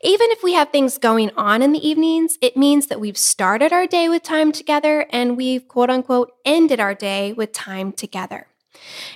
Even 0.02 0.30
if 0.30 0.42
we 0.42 0.52
have 0.54 0.70
things 0.70 0.98
going 0.98 1.30
on 1.36 1.62
in 1.62 1.72
the 1.72 1.86
evenings, 1.86 2.38
it 2.40 2.56
means 2.56 2.86
that 2.86 3.00
we've 3.00 3.18
started 3.18 3.72
our 3.72 3.86
day 3.86 4.08
with 4.08 4.22
time 4.22 4.52
together 4.52 5.06
and 5.10 5.36
we've 5.36 5.66
quote 5.66 5.90
unquote 5.90 6.32
ended 6.44 6.80
our 6.80 6.94
day 6.94 7.32
with 7.32 7.52
time 7.52 7.92
together. 7.92 8.49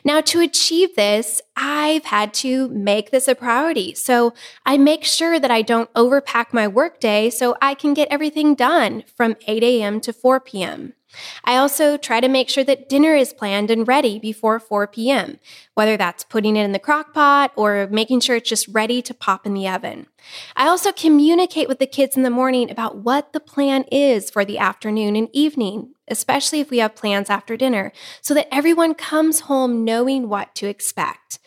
Now, 0.05 0.21
to 0.23 0.41
achieve 0.41 0.97
this, 0.97 1.41
I've 1.57 2.05
had 2.05 2.35
to 2.35 2.69
make 2.69 3.11
this 3.11 3.29
a 3.29 3.35
priority. 3.35 3.95
So 3.95 4.35
I 4.67 4.77
make 4.77 5.05
sure 5.05 5.39
that 5.39 5.51
I 5.51 5.63
don't 5.63 5.93
overpack 5.95 6.53
my 6.53 6.69
workday 6.69 7.31
so 7.31 7.57
I 7.63 7.75
can 7.75 7.95
get 7.95 8.09
everything 8.11 8.55
done 8.55 9.05
from 9.17 9.37
8 9.47 9.63
a.m. 9.63 10.01
to 10.01 10.13
4 10.13 10.41
p.m. 10.41 10.95
I 11.45 11.57
also 11.57 11.97
try 11.97 12.21
to 12.21 12.29
make 12.29 12.49
sure 12.49 12.65
that 12.65 12.89
dinner 12.89 13.15
is 13.15 13.33
planned 13.33 13.71
and 13.71 13.87
ready 13.87 14.19
before 14.19 14.59
4 14.59 14.87
p.m., 14.89 15.39
whether 15.75 15.97
that's 15.97 16.25
putting 16.25 16.57
it 16.57 16.65
in 16.65 16.73
the 16.73 16.79
crock 16.79 17.15
pot 17.15 17.53
or 17.57 17.89
making 17.91 18.21
sure 18.21 18.37
it's 18.37 18.49
just 18.49 18.69
ready 18.69 19.03
to 19.03 19.15
pop 19.15 19.47
in 19.47 19.55
the 19.55 19.69
oven. 19.69 20.07
I 20.57 20.69
also 20.69 20.93
communicate 20.93 21.69
with 21.69 21.79
the 21.79 21.87
kids 21.87 22.17
in 22.17 22.23
the 22.23 22.31
morning 22.31 22.71
about 22.71 22.97
what 22.97 23.33
the 23.33 23.41
plan 23.41 23.85
is 23.91 24.31
for 24.31 24.45
the 24.45 24.59
afternoon 24.59 25.17
and 25.17 25.29
evening 25.33 25.95
especially 26.09 26.61
if 26.61 26.71
we 26.71 26.79
have 26.79 26.95
plans 26.95 27.31
after 27.31 27.57
dinner, 27.57 27.93
so 28.21 28.35
that 28.35 28.53
everyone 28.53 28.95
comes 28.95 29.41
home 29.41 29.85
knowing 29.85 30.29
what 30.29 30.55
to 30.55 30.67
expect. 30.67 31.39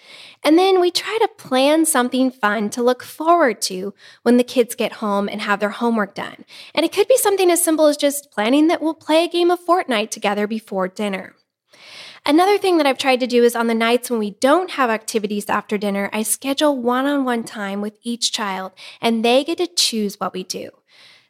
And 0.47 0.57
then 0.57 0.79
we 0.79 0.91
try 0.91 1.17
to 1.19 1.27
plan 1.27 1.85
something 1.85 2.31
fun 2.31 2.69
to 2.69 2.81
look 2.81 3.03
forward 3.03 3.61
to 3.63 3.93
when 4.23 4.37
the 4.37 4.45
kids 4.45 4.75
get 4.75 4.93
home 4.93 5.27
and 5.27 5.41
have 5.41 5.59
their 5.59 5.71
homework 5.71 6.15
done. 6.15 6.45
And 6.73 6.85
it 6.85 6.93
could 6.93 7.09
be 7.09 7.17
something 7.17 7.51
as 7.51 7.61
simple 7.61 7.87
as 7.87 7.97
just 7.97 8.31
planning 8.31 8.67
that 8.69 8.81
we'll 8.81 8.93
play 8.93 9.25
a 9.25 9.27
game 9.27 9.51
of 9.51 9.59
Fortnite 9.59 10.09
together 10.09 10.47
before 10.47 10.87
dinner. 10.87 11.35
Another 12.25 12.57
thing 12.57 12.77
that 12.77 12.87
I've 12.87 12.97
tried 12.97 13.19
to 13.19 13.27
do 13.27 13.43
is 13.43 13.57
on 13.57 13.67
the 13.67 13.73
nights 13.73 14.09
when 14.09 14.19
we 14.19 14.37
don't 14.39 14.71
have 14.71 14.89
activities 14.89 15.49
after 15.49 15.77
dinner, 15.77 16.09
I 16.13 16.23
schedule 16.23 16.81
one 16.81 17.05
on 17.05 17.25
one 17.25 17.43
time 17.43 17.81
with 17.81 17.97
each 18.01 18.31
child 18.31 18.71
and 19.01 19.25
they 19.25 19.43
get 19.43 19.57
to 19.57 19.67
choose 19.67 20.17
what 20.17 20.33
we 20.33 20.45
do. 20.45 20.69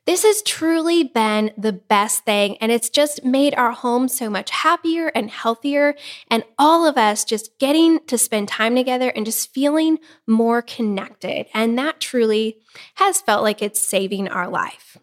This 0.08 0.24
has 0.24 0.42
truly 0.42 1.04
been 1.04 1.52
the 1.58 1.74
best 1.74 2.24
thing, 2.24 2.56
and 2.60 2.72
it's 2.72 2.90
just 2.90 3.26
made 3.26 3.54
our 3.56 3.74
home 3.74 4.08
so 4.08 4.30
much 4.30 4.52
happier 4.52 5.08
and 5.08 5.30
healthier, 5.30 5.96
and 6.32 6.46
all 6.58 6.88
of 6.88 6.98
us 6.98 7.26
just 7.26 7.60
getting 7.60 8.00
to 8.08 8.18
spend 8.18 8.48
time 8.48 8.74
together 8.74 9.10
and 9.10 9.26
just 9.26 9.54
feeling 9.54 10.00
more 10.26 10.62
connected. 10.62 11.48
And 11.54 11.78
that 11.78 12.00
truly 12.00 12.58
has 12.96 13.20
felt 13.20 13.44
like 13.44 13.62
it's 13.62 13.86
saving 13.86 14.30
our 14.30 14.48
life. 14.48 14.98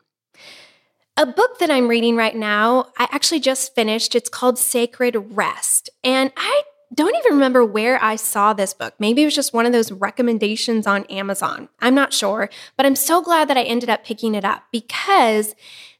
A 1.18 1.26
book 1.26 1.58
that 1.58 1.70
I'm 1.70 1.86
reading 1.88 2.16
right 2.16 2.34
now, 2.34 2.86
I 2.98 3.06
actually 3.12 3.40
just 3.40 3.74
finished. 3.74 4.14
It's 4.14 4.30
called 4.30 4.58
Sacred 4.58 5.16
Rest. 5.36 5.90
And 6.02 6.32
I 6.34 6.62
don't 6.94 7.16
even 7.16 7.32
remember 7.32 7.64
where 7.64 8.02
I 8.02 8.16
saw 8.16 8.52
this 8.52 8.72
book. 8.74 8.94
Maybe 8.98 9.22
it 9.22 9.26
was 9.26 9.34
just 9.34 9.52
one 9.52 9.66
of 9.66 9.72
those 9.72 9.92
recommendations 9.92 10.86
on 10.86 11.04
Amazon. 11.04 11.68
I'm 11.80 11.94
not 11.94 12.12
sure, 12.12 12.48
but 12.76 12.86
I'm 12.86 12.96
so 12.96 13.22
glad 13.22 13.48
that 13.48 13.56
I 13.56 13.62
ended 13.62 13.90
up 13.90 14.04
picking 14.04 14.34
it 14.34 14.44
up 14.44 14.64
because 14.70 15.54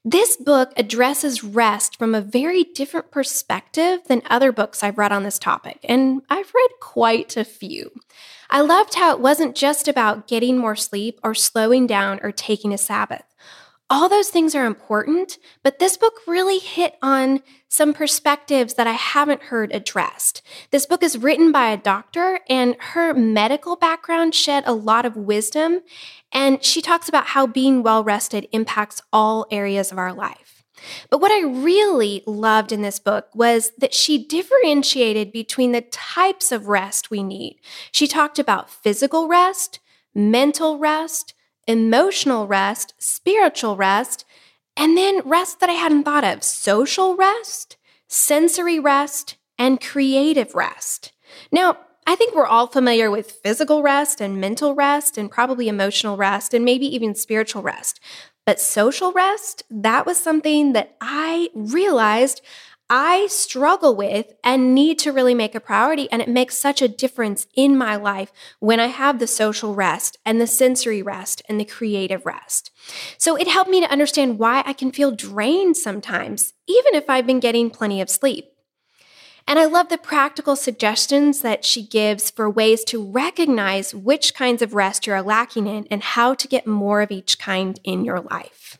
this 0.04 0.36
book 0.36 0.72
addresses 0.76 1.42
rest 1.42 1.98
from 1.98 2.14
a 2.14 2.20
very 2.20 2.62
different 2.62 3.10
perspective 3.10 4.00
than 4.06 4.20
other 4.26 4.52
books 4.52 4.82
I've 4.82 4.98
read 4.98 5.12
on 5.12 5.22
this 5.22 5.38
topic, 5.38 5.78
and 5.84 6.20
I've 6.28 6.52
read 6.54 6.70
quite 6.80 7.38
a 7.38 7.44
few. 7.44 7.90
I 8.50 8.60
loved 8.60 8.94
how 8.94 9.12
it 9.12 9.20
wasn't 9.20 9.56
just 9.56 9.88
about 9.88 10.28
getting 10.28 10.58
more 10.58 10.76
sleep 10.76 11.18
or 11.24 11.34
slowing 11.34 11.86
down 11.86 12.20
or 12.22 12.30
taking 12.32 12.74
a 12.74 12.78
Sabbath. 12.78 13.24
All 13.90 14.08
those 14.08 14.30
things 14.30 14.54
are 14.54 14.64
important, 14.64 15.38
but 15.62 15.78
this 15.78 15.98
book 15.98 16.14
really 16.26 16.58
hit 16.58 16.96
on 17.02 17.42
some 17.68 17.92
perspectives 17.92 18.74
that 18.74 18.86
I 18.86 18.92
haven't 18.92 19.42
heard 19.44 19.72
addressed. 19.72 20.40
This 20.70 20.86
book 20.86 21.02
is 21.02 21.18
written 21.18 21.52
by 21.52 21.70
a 21.70 21.76
doctor, 21.76 22.40
and 22.48 22.76
her 22.78 23.12
medical 23.12 23.76
background 23.76 24.34
shed 24.34 24.64
a 24.66 24.72
lot 24.72 25.04
of 25.04 25.16
wisdom. 25.16 25.80
And 26.32 26.64
she 26.64 26.80
talks 26.80 27.08
about 27.08 27.26
how 27.26 27.46
being 27.46 27.82
well 27.82 28.02
rested 28.02 28.48
impacts 28.52 29.02
all 29.12 29.46
areas 29.50 29.92
of 29.92 29.98
our 29.98 30.14
life. 30.14 30.64
But 31.10 31.20
what 31.20 31.32
I 31.32 31.42
really 31.42 32.22
loved 32.26 32.72
in 32.72 32.82
this 32.82 32.98
book 32.98 33.28
was 33.34 33.72
that 33.78 33.94
she 33.94 34.24
differentiated 34.26 35.30
between 35.30 35.72
the 35.72 35.82
types 35.82 36.52
of 36.52 36.68
rest 36.68 37.10
we 37.10 37.22
need. 37.22 37.58
She 37.92 38.06
talked 38.06 38.38
about 38.38 38.70
physical 38.70 39.28
rest, 39.28 39.80
mental 40.14 40.78
rest, 40.78 41.34
emotional 41.66 42.46
rest, 42.46 42.94
spiritual 42.98 43.76
rest, 43.76 44.24
and 44.76 44.96
then 44.96 45.20
rest 45.24 45.60
that 45.60 45.70
I 45.70 45.74
hadn't 45.74 46.04
thought 46.04 46.24
of 46.24 46.42
social 46.42 47.16
rest, 47.16 47.76
sensory 48.08 48.78
rest, 48.78 49.36
and 49.58 49.80
creative 49.80 50.54
rest. 50.54 51.12
Now, 51.52 51.78
I 52.06 52.16
think 52.16 52.34
we're 52.34 52.46
all 52.46 52.66
familiar 52.66 53.10
with 53.10 53.30
physical 53.42 53.82
rest 53.82 54.20
and 54.20 54.40
mental 54.40 54.74
rest 54.74 55.16
and 55.16 55.30
probably 55.30 55.68
emotional 55.68 56.16
rest 56.16 56.52
and 56.52 56.64
maybe 56.64 56.86
even 56.86 57.14
spiritual 57.14 57.62
rest. 57.62 57.98
But 58.44 58.60
social 58.60 59.12
rest, 59.12 59.62
that 59.70 60.04
was 60.04 60.20
something 60.20 60.74
that 60.74 60.96
I 61.00 61.48
realized 61.54 62.42
I 62.90 63.28
struggle 63.30 63.96
with 63.96 64.34
and 64.44 64.74
need 64.74 64.98
to 65.00 65.12
really 65.12 65.34
make 65.34 65.54
a 65.54 65.60
priority. 65.60 66.10
And 66.12 66.20
it 66.20 66.28
makes 66.28 66.58
such 66.58 66.82
a 66.82 66.88
difference 66.88 67.46
in 67.54 67.78
my 67.78 67.96
life 67.96 68.32
when 68.60 68.78
I 68.78 68.88
have 68.88 69.18
the 69.18 69.26
social 69.26 69.74
rest 69.74 70.18
and 70.24 70.40
the 70.40 70.46
sensory 70.46 71.02
rest 71.02 71.42
and 71.48 71.58
the 71.58 71.64
creative 71.64 72.26
rest. 72.26 72.70
So 73.16 73.36
it 73.36 73.48
helped 73.48 73.70
me 73.70 73.80
to 73.80 73.90
understand 73.90 74.38
why 74.38 74.62
I 74.66 74.74
can 74.74 74.92
feel 74.92 75.12
drained 75.12 75.76
sometimes, 75.76 76.52
even 76.66 76.94
if 76.94 77.08
I've 77.08 77.26
been 77.26 77.40
getting 77.40 77.70
plenty 77.70 78.00
of 78.00 78.10
sleep. 78.10 78.50
And 79.46 79.58
I 79.58 79.66
love 79.66 79.90
the 79.90 79.98
practical 79.98 80.56
suggestions 80.56 81.40
that 81.40 81.64
she 81.64 81.86
gives 81.86 82.30
for 82.30 82.48
ways 82.48 82.82
to 82.84 83.04
recognize 83.04 83.94
which 83.94 84.34
kinds 84.34 84.62
of 84.62 84.74
rest 84.74 85.06
you're 85.06 85.20
lacking 85.20 85.66
in 85.66 85.86
and 85.90 86.02
how 86.02 86.34
to 86.34 86.48
get 86.48 86.66
more 86.66 87.02
of 87.02 87.10
each 87.10 87.38
kind 87.38 87.78
in 87.84 88.04
your 88.04 88.20
life. 88.20 88.78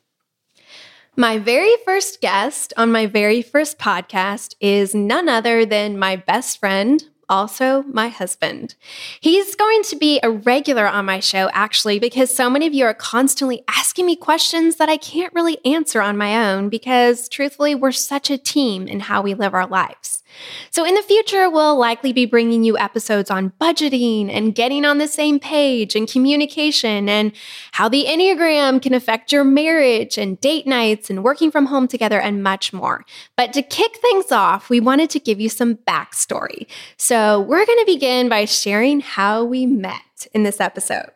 My 1.16 1.38
very 1.38 1.76
first 1.84 2.20
guest 2.20 2.72
on 2.76 2.90
my 2.90 3.06
very 3.06 3.40
first 3.40 3.78
podcast 3.78 4.56
is 4.58 4.96
none 4.96 5.28
other 5.28 5.64
than 5.64 5.96
my 5.96 6.16
best 6.16 6.58
friend, 6.58 7.04
also 7.28 7.84
my 7.84 8.08
husband. 8.08 8.74
He's 9.20 9.54
going 9.54 9.84
to 9.84 9.96
be 9.96 10.18
a 10.24 10.30
regular 10.30 10.88
on 10.88 11.04
my 11.04 11.20
show, 11.20 11.48
actually, 11.52 12.00
because 12.00 12.34
so 12.34 12.50
many 12.50 12.66
of 12.66 12.74
you 12.74 12.84
are 12.84 12.94
constantly 12.94 13.62
asking 13.68 14.06
me 14.06 14.16
questions 14.16 14.74
that 14.76 14.88
I 14.88 14.96
can't 14.96 15.32
really 15.34 15.64
answer 15.64 16.02
on 16.02 16.16
my 16.16 16.50
own 16.50 16.68
because, 16.68 17.28
truthfully, 17.28 17.76
we're 17.76 17.92
such 17.92 18.28
a 18.28 18.36
team 18.36 18.88
in 18.88 18.98
how 18.98 19.22
we 19.22 19.34
live 19.34 19.54
our 19.54 19.68
lives. 19.68 20.23
So, 20.70 20.84
in 20.84 20.94
the 20.94 21.02
future, 21.02 21.48
we'll 21.48 21.76
likely 21.76 22.12
be 22.12 22.26
bringing 22.26 22.64
you 22.64 22.76
episodes 22.78 23.30
on 23.30 23.52
budgeting 23.60 24.30
and 24.30 24.54
getting 24.54 24.84
on 24.84 24.98
the 24.98 25.08
same 25.08 25.38
page 25.38 25.94
and 25.94 26.08
communication 26.08 27.08
and 27.08 27.32
how 27.72 27.88
the 27.88 28.04
Enneagram 28.06 28.80
can 28.80 28.94
affect 28.94 29.32
your 29.32 29.44
marriage 29.44 30.18
and 30.18 30.40
date 30.40 30.66
nights 30.66 31.10
and 31.10 31.24
working 31.24 31.50
from 31.50 31.66
home 31.66 31.88
together 31.88 32.20
and 32.20 32.42
much 32.42 32.72
more. 32.72 33.04
But 33.36 33.52
to 33.52 33.62
kick 33.62 33.96
things 33.98 34.32
off, 34.32 34.68
we 34.68 34.80
wanted 34.80 35.10
to 35.10 35.20
give 35.20 35.40
you 35.40 35.48
some 35.48 35.76
backstory. 35.76 36.66
So, 36.96 37.40
we're 37.40 37.66
going 37.66 37.78
to 37.78 37.86
begin 37.86 38.28
by 38.28 38.44
sharing 38.44 39.00
how 39.00 39.44
we 39.44 39.66
met 39.66 40.26
in 40.32 40.42
this 40.42 40.60
episode. 40.60 41.10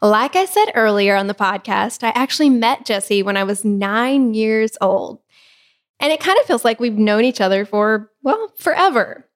Like 0.00 0.36
I 0.36 0.44
said 0.44 0.66
earlier 0.74 1.14
on 1.14 1.26
the 1.26 1.34
podcast, 1.34 2.02
I 2.02 2.12
actually 2.14 2.50
met 2.50 2.86
Jesse 2.86 3.22
when 3.22 3.36
I 3.36 3.44
was 3.44 3.64
nine 3.64 4.34
years 4.34 4.76
old. 4.80 5.20
And 6.00 6.12
it 6.12 6.20
kind 6.20 6.38
of 6.38 6.46
feels 6.46 6.64
like 6.64 6.80
we've 6.80 6.98
known 6.98 7.24
each 7.24 7.40
other 7.40 7.64
for, 7.64 8.10
well, 8.22 8.52
forever. 8.56 9.26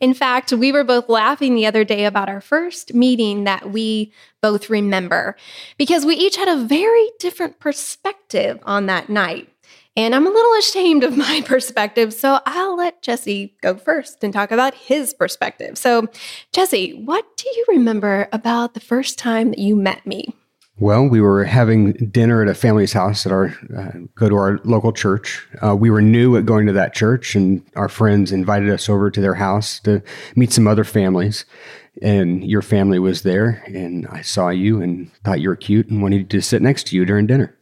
In 0.00 0.14
fact, 0.14 0.52
we 0.52 0.72
were 0.72 0.82
both 0.82 1.08
laughing 1.08 1.54
the 1.54 1.66
other 1.66 1.84
day 1.84 2.04
about 2.06 2.28
our 2.28 2.40
first 2.40 2.92
meeting 2.92 3.44
that 3.44 3.70
we 3.70 4.12
both 4.40 4.68
remember 4.68 5.36
because 5.78 6.04
we 6.04 6.16
each 6.16 6.36
had 6.36 6.48
a 6.48 6.64
very 6.64 7.08
different 7.20 7.60
perspective 7.60 8.58
on 8.64 8.86
that 8.86 9.08
night. 9.08 9.48
And 9.96 10.14
I'm 10.14 10.26
a 10.26 10.30
little 10.30 10.54
ashamed 10.54 11.04
of 11.04 11.16
my 11.16 11.42
perspective, 11.46 12.12
so 12.12 12.40
I'll 12.46 12.76
let 12.76 13.02
Jesse 13.02 13.54
go 13.60 13.76
first 13.76 14.24
and 14.24 14.32
talk 14.32 14.50
about 14.50 14.74
his 14.74 15.14
perspective. 15.14 15.78
So, 15.78 16.08
Jesse, 16.52 16.92
what 17.04 17.24
do 17.36 17.48
you 17.48 17.64
remember 17.68 18.28
about 18.32 18.74
the 18.74 18.80
first 18.80 19.18
time 19.18 19.50
that 19.50 19.58
you 19.58 19.76
met 19.76 20.04
me? 20.06 20.34
Well, 20.78 21.06
we 21.06 21.20
were 21.20 21.44
having 21.44 21.92
dinner 22.10 22.42
at 22.42 22.48
a 22.48 22.54
family's 22.54 22.92
house 22.92 23.26
at 23.26 23.32
our 23.32 23.54
uh, 23.76 23.92
go 24.14 24.28
to 24.28 24.34
our 24.34 24.58
local 24.64 24.92
church. 24.92 25.46
Uh, 25.62 25.76
we 25.76 25.90
were 25.90 26.02
new 26.02 26.36
at 26.36 26.46
going 26.46 26.66
to 26.66 26.72
that 26.72 26.94
church, 26.94 27.34
and 27.34 27.62
our 27.76 27.88
friends 27.88 28.32
invited 28.32 28.70
us 28.70 28.88
over 28.88 29.10
to 29.10 29.20
their 29.20 29.34
house 29.34 29.78
to 29.80 30.02
meet 30.34 30.52
some 30.52 30.66
other 30.66 30.84
families. 30.84 31.44
And 32.00 32.42
your 32.42 32.62
family 32.62 32.98
was 32.98 33.22
there, 33.22 33.62
and 33.66 34.06
I 34.08 34.22
saw 34.22 34.48
you 34.48 34.80
and 34.80 35.12
thought 35.24 35.40
you 35.40 35.50
were 35.50 35.56
cute 35.56 35.88
and 35.88 36.02
wanted 36.02 36.30
to 36.30 36.40
sit 36.40 36.62
next 36.62 36.86
to 36.88 36.96
you 36.96 37.04
during 37.04 37.26
dinner. 37.26 37.54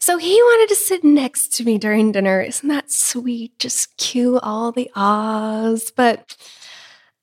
So 0.00 0.16
he 0.16 0.34
wanted 0.34 0.68
to 0.70 0.74
sit 0.74 1.04
next 1.04 1.52
to 1.56 1.64
me 1.64 1.78
during 1.78 2.12
dinner. 2.12 2.40
Isn't 2.40 2.68
that 2.70 2.90
sweet? 2.90 3.58
Just 3.58 3.96
cue 3.98 4.38
all 4.40 4.72
the 4.72 4.90
ahs. 4.96 5.92
But 5.94 6.36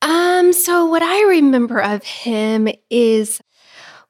um, 0.01 0.53
so 0.53 0.85
what 0.85 1.03
I 1.03 1.23
remember 1.23 1.79
of 1.79 2.03
him 2.03 2.67
is 2.89 3.41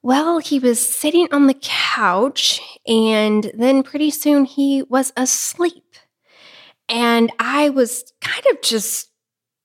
well, 0.03 0.39
he 0.39 0.60
was 0.60 0.79
sitting 0.96 1.27
on 1.31 1.48
the 1.48 1.58
couch, 1.62 2.60
and 2.88 3.51
then 3.53 3.84
pretty 3.84 4.10
soon 4.12 4.46
he 4.46 4.84
was 4.84 5.13
asleep. 5.15 5.84
And 6.89 7.31
I 7.39 7.70
was 7.70 8.12
kind 8.22 8.43
of 8.51 8.62
just 8.62 9.11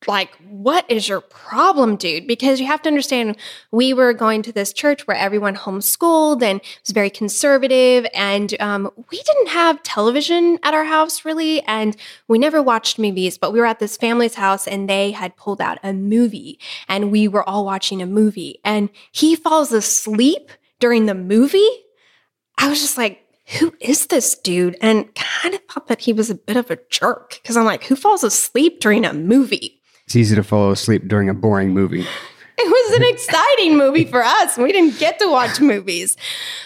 like, 0.07 0.35
what 0.49 0.89
is 0.91 1.09
your 1.09 1.21
problem, 1.21 1.97
dude? 1.97 2.27
Because 2.27 2.61
you 2.61 2.67
have 2.67 2.83
to 2.83 2.89
understand, 2.89 3.37
we 3.73 3.93
were 3.93 4.13
going 4.13 4.43
to 4.43 4.53
this 4.53 4.73
church 4.73 5.07
where 5.07 5.17
everyone 5.17 5.57
homeschooled 5.57 6.43
and 6.43 6.61
it 6.61 6.81
was 6.85 6.93
very 6.93 7.11
conservative. 7.11 8.07
And 8.15 8.55
um, 8.61 8.91
we 9.11 9.23
didn't 9.23 9.49
have 9.49 9.83
television 9.83 10.59
at 10.63 10.75
our 10.75 10.85
house 10.85 11.25
really. 11.25 11.63
And 11.63 11.97
we 12.29 12.39
never 12.39 12.63
watched 12.63 12.99
movies, 12.99 13.39
but 13.39 13.53
we 13.53 13.59
were 13.59 13.67
at 13.67 13.79
this 13.79 13.97
family's 13.97 14.35
house 14.35 14.69
and 14.69 14.89
they 14.89 15.11
had 15.11 15.37
pulled 15.37 15.61
out 15.61 15.79
a 15.83 15.93
movie 15.93 16.61
and 16.89 17.11
we 17.11 17.27
were 17.27 17.49
all 17.49 17.65
watching 17.65 18.01
a 18.01 18.07
movie. 18.07 18.61
And 18.65 18.91
he 19.13 19.35
falls 19.35 19.73
asleep 19.73 20.51
during 20.79 21.07
the 21.07 21.15
movie. 21.15 21.69
I 22.59 22.69
was 22.69 22.81
just 22.81 22.99
like, 22.99 23.23
who 23.59 23.73
is 23.81 24.07
this 24.07 24.37
dude? 24.37 24.77
And 24.81 25.13
kind 25.15 25.55
of 25.55 25.61
thought 25.71 25.87
that 25.87 26.01
he 26.01 26.13
was 26.13 26.31
a 26.31 26.35
bit 26.35 26.57
of 26.57 26.71
a 26.71 26.79
jerk 26.91 27.39
because 27.43 27.57
I'm 27.57 27.65
like, 27.65 27.85
who 27.85 27.97
falls 27.97 28.25
asleep 28.25 28.81
during 28.81 29.05
a 29.05 29.13
movie? 29.13 29.76
It's 30.07 30.17
easy 30.17 30.37
to 30.37 30.43
fall 30.43 30.71
asleep 30.71 31.09
during 31.09 31.29
a 31.29 31.35
boring 31.35 31.71
movie. 31.71 32.07
It 32.59 32.67
was 32.69 32.97
an 32.97 33.03
exciting 33.15 33.77
movie 33.77 34.07
for 34.07 34.25
us. 34.25 34.57
We 34.57 34.73
didn't 34.73 34.99
get 34.99 35.19
to 35.19 35.31
watch 35.31 35.61
movies. 35.61 36.17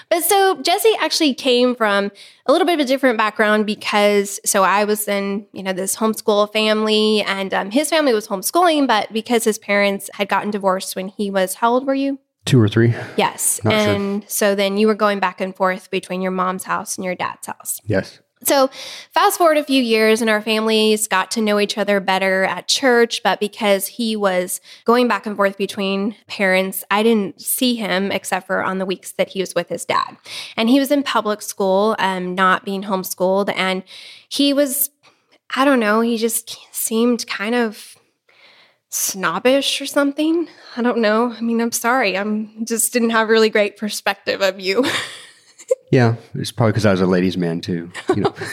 But 0.08 0.22
so 0.22 0.62
Jesse 0.62 0.94
actually 1.00 1.34
came 1.34 1.74
from 1.74 2.12
a 2.46 2.52
little 2.52 2.64
bit 2.64 2.74
of 2.74 2.80
a 2.80 2.84
different 2.84 3.18
background 3.18 3.66
because 3.66 4.38
so 4.44 4.62
I 4.62 4.84
was 4.84 5.08
in, 5.08 5.46
you 5.52 5.64
know, 5.64 5.72
this 5.72 5.96
homeschool 5.96 6.52
family 6.52 7.22
and 7.22 7.52
um, 7.52 7.70
his 7.72 7.90
family 7.90 8.12
was 8.12 8.28
homeschooling, 8.28 8.86
but 8.86 9.12
because 9.12 9.42
his 9.42 9.58
parents 9.58 10.08
had 10.14 10.28
gotten 10.28 10.52
divorced 10.52 10.94
when 10.94 11.08
he 11.08 11.28
was, 11.28 11.54
how 11.54 11.72
old 11.72 11.88
were 11.88 11.94
you? 11.94 12.20
Two 12.44 12.60
or 12.60 12.68
three. 12.68 12.94
Yes. 13.16 13.60
Not 13.64 13.72
sure. 13.72 13.94
and 13.94 14.24
so 14.30 14.54
then 14.54 14.76
you 14.76 14.86
were 14.86 14.94
going 14.94 15.18
back 15.18 15.40
and 15.40 15.56
forth 15.56 15.90
between 15.90 16.22
your 16.22 16.30
mom's 16.30 16.62
house 16.62 16.96
and 16.98 17.04
your 17.04 17.16
dad's 17.16 17.48
house. 17.48 17.80
Yes. 17.84 18.20
So, 18.42 18.70
fast 19.12 19.36
forward 19.36 19.58
a 19.58 19.64
few 19.64 19.82
years, 19.82 20.22
and 20.22 20.30
our 20.30 20.40
families 20.40 21.06
got 21.06 21.30
to 21.32 21.42
know 21.42 21.60
each 21.60 21.76
other 21.76 22.00
better 22.00 22.44
at 22.44 22.68
church. 22.68 23.22
But 23.22 23.38
because 23.38 23.86
he 23.86 24.16
was 24.16 24.62
going 24.86 25.08
back 25.08 25.26
and 25.26 25.36
forth 25.36 25.58
between 25.58 26.16
parents, 26.26 26.82
I 26.90 27.02
didn't 27.02 27.40
see 27.42 27.74
him 27.74 28.10
except 28.10 28.46
for 28.46 28.62
on 28.62 28.78
the 28.78 28.86
weeks 28.86 29.12
that 29.12 29.28
he 29.28 29.40
was 29.40 29.54
with 29.54 29.68
his 29.68 29.84
dad. 29.84 30.16
And 30.56 30.70
he 30.70 30.80
was 30.80 30.90
in 30.90 31.02
public 31.02 31.42
school, 31.42 31.96
um, 31.98 32.34
not 32.34 32.64
being 32.64 32.84
homeschooled. 32.84 33.52
And 33.54 33.82
he 34.30 34.54
was, 34.54 34.90
I 35.54 35.66
don't 35.66 35.80
know, 35.80 36.00
he 36.00 36.16
just 36.16 36.56
seemed 36.74 37.26
kind 37.26 37.54
of 37.54 37.94
snobbish 38.88 39.82
or 39.82 39.86
something. 39.86 40.48
I 40.76 40.82
don't 40.82 40.98
know. 40.98 41.32
I 41.32 41.42
mean, 41.42 41.60
I'm 41.60 41.72
sorry. 41.72 42.16
I'm 42.16 42.64
just 42.64 42.92
didn't 42.92 43.10
have 43.10 43.28
really 43.28 43.50
great 43.50 43.76
perspective 43.76 44.40
of 44.40 44.58
you. 44.58 44.84
Yeah, 45.90 46.16
it's 46.34 46.52
probably 46.52 46.72
because 46.72 46.86
I 46.86 46.92
was 46.92 47.00
a 47.00 47.06
ladies' 47.06 47.36
man 47.36 47.60
too. 47.60 47.90
You 48.14 48.22
know. 48.22 48.34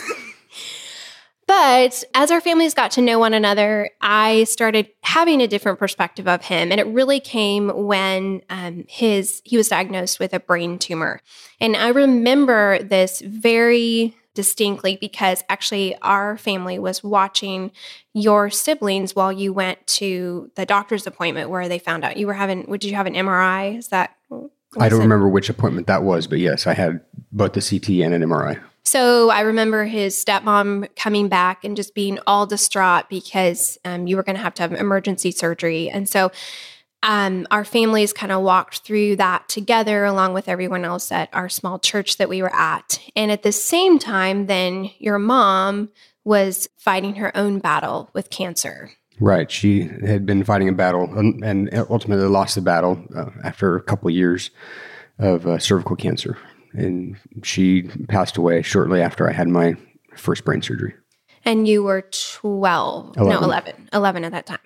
But 1.48 2.04
as 2.14 2.30
our 2.30 2.42
families 2.42 2.74
got 2.74 2.92
to 2.92 3.02
know 3.02 3.20
one 3.20 3.34
another, 3.34 3.90
I 4.02 4.44
started 4.44 4.90
having 5.02 5.42
a 5.42 5.48
different 5.48 5.80
perspective 5.80 6.28
of 6.28 6.44
him, 6.44 6.72
and 6.72 6.80
it 6.80 6.88
really 6.88 7.22
came 7.22 7.70
when 7.70 8.42
um, 8.50 8.84
his 8.90 9.42
he 9.46 9.56
was 9.56 9.70
diagnosed 9.70 10.20
with 10.20 10.34
a 10.34 10.42
brain 10.42 10.78
tumor, 10.78 11.22
and 11.62 11.78
I 11.78 11.88
remember 11.90 12.84
this 12.84 13.22
very 13.22 14.14
distinctly 14.34 14.98
because 15.00 15.44
actually 15.50 15.96
our 16.02 16.38
family 16.38 16.78
was 16.80 17.02
watching 17.02 17.72
your 18.14 18.50
siblings 18.50 19.16
while 19.16 19.32
you 19.32 19.54
went 19.54 19.88
to 19.88 20.52
the 20.56 20.66
doctor's 20.66 21.08
appointment 21.08 21.50
where 21.50 21.70
they 21.70 21.80
found 21.80 22.04
out 22.04 22.18
you 22.18 22.28
were 22.28 22.34
having. 22.34 22.64
Did 22.64 22.84
you 22.84 22.96
have 22.96 23.08
an 23.08 23.16
MRI? 23.16 23.78
Is 23.78 23.88
that? 23.88 24.18
I 24.80 24.90
don't 24.90 25.00
it- 25.00 25.04
remember 25.04 25.30
which 25.30 25.50
appointment 25.50 25.88
that 25.88 26.04
was, 26.04 26.28
but 26.28 26.40
yes, 26.40 26.68
I 26.68 26.74
had 26.74 27.02
both 27.32 27.54
the 27.54 27.62
CT 27.62 28.02
and 28.04 28.14
an 28.14 28.22
MRI. 28.24 28.60
So 28.84 29.30
I 29.30 29.42
remember 29.42 29.84
his 29.84 30.16
stepmom 30.16 30.88
coming 30.96 31.28
back 31.28 31.66
and 31.66 31.76
just 31.76 31.94
being 31.94 32.20
all 32.26 32.46
distraught 32.46 33.10
because 33.10 33.78
um, 33.84 34.08
you 34.08 34.16
were 34.16 34.24
going 34.24 34.38
to 34.38 34.42
have 34.42 34.54
to 34.56 34.62
have 34.62 34.72
emergency 34.72 35.32
surgery. 35.32 35.90
And 35.90 36.08
so 36.08 36.32
um, 37.04 37.46
our 37.52 37.66
families 37.66 38.14
kind 38.14 38.32
of 38.32 38.44
walked 38.44 38.80
through 38.80 39.18
that 39.18 39.50
together 39.50 40.06
along 40.06 40.34
with 40.34 40.48
everyone 40.48 40.86
else 40.86 41.12
at 41.12 41.28
our 41.34 41.50
small 41.50 41.80
church 41.80 42.16
that 42.16 42.30
we 42.30 42.42
were 42.42 42.56
at. 42.56 43.00
And 43.14 43.30
at 43.30 43.44
the 43.44 43.52
same 43.52 44.00
time, 44.00 44.46
then 44.46 44.90
your 45.00 45.20
mom 45.20 45.90
was 46.24 46.70
fighting 46.78 47.16
her 47.16 47.36
own 47.36 47.60
battle 47.60 48.10
with 48.14 48.30
cancer. 48.30 48.92
Right. 49.20 49.50
She 49.50 49.84
had 49.84 50.26
been 50.26 50.44
fighting 50.44 50.70
a 50.70 50.74
battle 50.74 51.18
and, 51.18 51.44
and 51.44 51.70
ultimately 51.90 52.28
lost 52.28 52.56
the 52.56 52.62
battle 52.62 53.04
uh, 53.16 53.32
after 53.44 53.76
a 53.76 53.82
couple 53.82 54.10
of 54.10 54.16
years 54.16 54.52
of 55.18 55.48
uh, 55.48 55.58
cervical 55.58 55.96
cancer. 55.96 56.38
And 56.74 57.18
she 57.44 57.84
passed 58.08 58.38
away 58.38 58.62
shortly 58.62 59.02
after 59.02 59.28
I 59.28 59.34
had 59.34 59.48
my 59.48 59.76
first 60.16 60.46
brain 60.46 60.62
surgery. 60.62 60.94
And 61.46 61.68
you 61.68 61.84
were 61.84 62.02
12, 62.12 63.16
no, 63.16 63.24
11. 63.24 63.44
11, 63.44 63.90
11 63.94 64.24
at 64.26 64.32
that 64.34 64.46
time. 64.46 64.60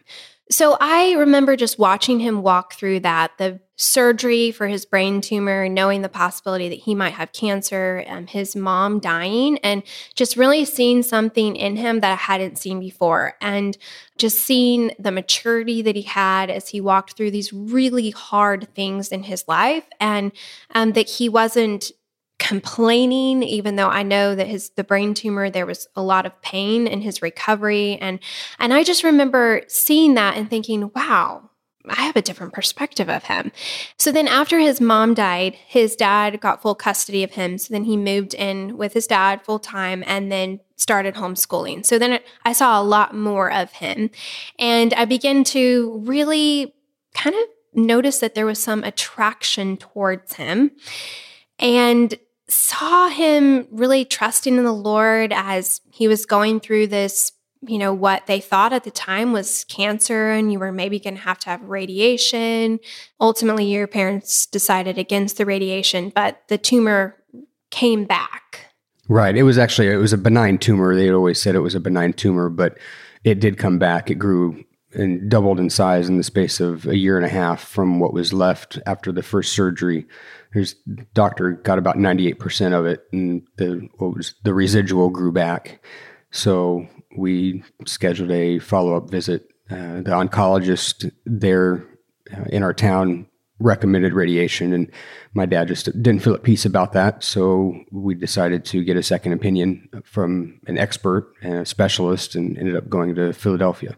So 0.52 0.76
I 0.82 1.14
remember 1.14 1.56
just 1.56 1.80
watching 1.80 2.20
him 2.20 2.42
walk 2.42 2.74
through 2.74 3.00
that 3.00 3.38
the 3.38 3.62
surgery 3.78 4.52
for 4.52 4.68
his 4.68 4.86
brain 4.86 5.22
tumor, 5.22 5.70
knowing 5.70 6.02
the 6.02 6.10
possibility 6.10 6.68
that 6.68 6.80
he 6.80 6.94
might 6.94 7.14
have 7.14 7.32
cancer, 7.32 8.04
um, 8.08 8.28
his 8.28 8.54
mom 8.54 9.00
dying, 9.00 9.58
and 9.60 9.82
just 10.14 10.36
really 10.36 10.66
seeing 10.66 11.04
something 11.04 11.56
in 11.56 11.78
him 11.78 12.02
that 12.02 12.12
I 12.12 12.16
hadn't 12.16 12.58
seen 12.58 12.82
before. 12.82 13.36
And 13.40 13.78
just 14.18 14.40
seeing 14.40 14.92
the 15.00 15.12
maturity 15.12 15.82
that 15.82 15.96
he 15.96 16.04
had 16.04 16.50
as 16.50 16.68
he 16.68 16.82
walked 16.82 17.16
through 17.16 17.32
these 17.32 17.54
really 17.54 18.12
hard 18.12 18.68
things 18.76 19.08
in 19.08 19.24
his 19.24 19.48
life, 19.48 19.86
and 20.02 20.34
um, 20.76 20.92
that 20.92 21.10
he 21.10 21.30
wasn't 21.30 21.92
complaining 22.42 23.44
even 23.44 23.76
though 23.76 23.88
i 23.88 24.02
know 24.02 24.34
that 24.34 24.48
his 24.48 24.72
the 24.72 24.84
brain 24.84 25.14
tumor 25.14 25.48
there 25.52 25.68
was 25.68 25.88
a 25.96 26.02
lot 26.02 26.26
of 26.26 26.42
pain 26.42 26.88
in 26.88 27.00
his 27.00 27.22
recovery 27.22 28.00
and 28.02 28.20
and 28.58 28.74
i 28.74 28.84
just 28.84 29.04
remember 29.04 29.62
seeing 29.68 30.16
that 30.16 30.36
and 30.36 30.50
thinking 30.50 30.92
wow 30.96 31.48
I 31.90 32.04
have 32.04 32.16
a 32.16 32.22
different 32.22 32.54
perspective 32.54 33.10
of 33.10 33.24
him. 33.24 33.52
So 33.98 34.12
then, 34.12 34.28
after 34.28 34.60
his 34.60 34.80
mom 34.80 35.16
died, 35.16 35.56
his 35.56 35.96
dad 35.96 36.40
got 36.40 36.62
full 36.62 36.76
custody 36.76 37.24
of 37.24 37.32
him. 37.32 37.58
So 37.58 37.74
then 37.74 37.86
he 37.86 37.98
moved 37.98 38.36
in 38.36 38.78
with 38.78 38.94
his 38.94 39.08
dad 39.08 39.44
full 39.44 39.58
time 39.58 40.04
and 40.06 40.32
then 40.32 40.60
started 40.76 41.16
homeschooling. 41.16 41.84
So 41.84 41.98
then 41.98 42.20
I 42.46 42.54
saw 42.54 42.80
a 42.80 42.84
lot 42.84 43.16
more 43.16 43.52
of 43.52 43.72
him. 43.72 44.12
And 44.60 44.94
I 44.94 45.06
began 45.06 45.44
to 45.46 46.04
really 46.06 46.76
kind 47.16 47.36
of 47.36 47.42
notice 47.74 48.20
that 48.20 48.36
there 48.36 48.46
was 48.46 48.60
some 48.60 48.84
attraction 48.84 49.76
towards 49.76 50.36
him 50.36 50.70
and 51.62 52.16
saw 52.52 53.10
him 53.10 53.68
really 53.72 54.06
trusting 54.06 54.56
in 54.56 54.64
the 54.64 54.72
Lord 54.72 55.32
as 55.34 55.82
he 55.92 56.08
was 56.08 56.26
going 56.26 56.60
through 56.60 56.88
this 56.88 57.32
you 57.68 57.78
know, 57.78 57.94
what 57.94 58.26
they 58.26 58.40
thought 58.40 58.74
at 58.74 58.84
the 58.84 58.92
time 58.92 59.34
was 59.34 59.66
cancer, 59.66 60.32
and 60.32 60.52
you 60.52 60.58
were 60.58 60.72
maybe 60.72 61.00
going 61.00 61.16
to 61.16 61.22
have 61.22 61.38
to 61.40 61.50
have 61.50 61.62
radiation. 61.62 62.80
Ultimately, 63.20 63.66
your 63.66 63.88
parents 63.88 64.48
decided 64.48 64.98
against 64.98 65.38
the 65.38 65.46
radiation, 65.46 66.10
but 66.10 66.42
the 66.48 66.58
tumor 66.58 67.16
came 67.70 68.06
back. 68.06 68.66
Right. 69.08 69.36
It 69.36 69.44
was 69.44 69.58
actually 69.58 69.90
it 69.90 69.98
was 69.98 70.14
a 70.14 70.18
benign 70.18 70.58
tumor. 70.58 70.96
They 70.96 71.12
always 71.12 71.42
said 71.42 71.54
it 71.54 71.60
was 71.60 71.76
a 71.76 71.80
benign 71.80 72.14
tumor, 72.14 72.50
but 72.50 72.78
it 73.24 73.40
did 73.40 73.58
come 73.58 73.78
back. 73.78 74.10
It 74.10 74.16
grew 74.16 74.64
and 74.94 75.30
doubled 75.30 75.60
in 75.60 75.70
size 75.70 76.10
in 76.10 76.18
the 76.18 76.24
space 76.24 76.60
of 76.60 76.86
a 76.86 76.98
year 76.98 77.18
and 77.18 77.26
a 77.26 77.30
half 77.30 77.62
from 77.64 78.00
what 78.00 78.14
was 78.14 78.34
left 78.34 78.80
after 78.86 79.12
the 79.12 79.24
first 79.24 79.54
surgery. 79.54 80.06
His 80.54 80.76
doctor 81.14 81.54
got 81.54 81.78
about 81.78 81.98
98% 81.98 82.74
of 82.74 82.86
it, 82.86 83.04
and 83.12 83.44
the 83.58 83.88
what 83.98 84.16
was 84.16 84.36
the 84.44 84.54
residual 84.54 85.10
grew 85.10 85.32
back. 85.32 85.84
So 86.32 86.88
we 87.18 87.64
scheduled 87.86 88.32
a 88.32 88.60
follow 88.60 88.96
up 88.96 89.10
visit. 89.10 89.48
Uh, 89.70 90.02
the 90.02 90.12
oncologist 90.12 91.10
there 91.26 91.86
uh, 92.36 92.44
in 92.50 92.64
our 92.64 92.74
town 92.74 93.28
recommended 93.60 94.14
radiation, 94.14 94.74
and 94.74 94.92
my 95.34 95.46
dad 95.46 95.68
just 95.68 95.86
didn't 95.86 96.22
feel 96.22 96.34
at 96.34 96.44
peace 96.44 96.66
about 96.66 96.94
that. 96.94 97.24
So 97.24 97.80
we 97.92 98.16
decided 98.16 98.66
to 98.66 98.84
get 98.84 98.98
a 98.98 99.04
second 99.04 99.34
opinion 99.34 99.88
from 100.04 100.60
an 100.68 100.78
expert 100.78 101.34
and 101.42 101.56
a 101.56 101.66
specialist, 101.66 102.36
and 102.36 102.58
ended 102.58 102.76
up 102.76 102.90
going 102.90 103.16
to 103.16 103.34
Philadelphia. 103.34 103.96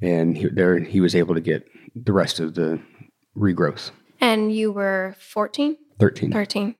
And 0.00 0.36
he, 0.36 0.48
there, 0.48 0.78
he 0.78 1.00
was 1.00 1.14
able 1.14 1.34
to 1.34 1.40
get 1.40 1.66
the 1.94 2.12
rest 2.12 2.38
of 2.38 2.54
the 2.54 2.80
regrowth. 3.36 3.90
And 4.20 4.54
you 4.54 4.72
were 4.72 5.16
14? 5.18 5.76
13. 5.98 6.32
13. 6.32 6.74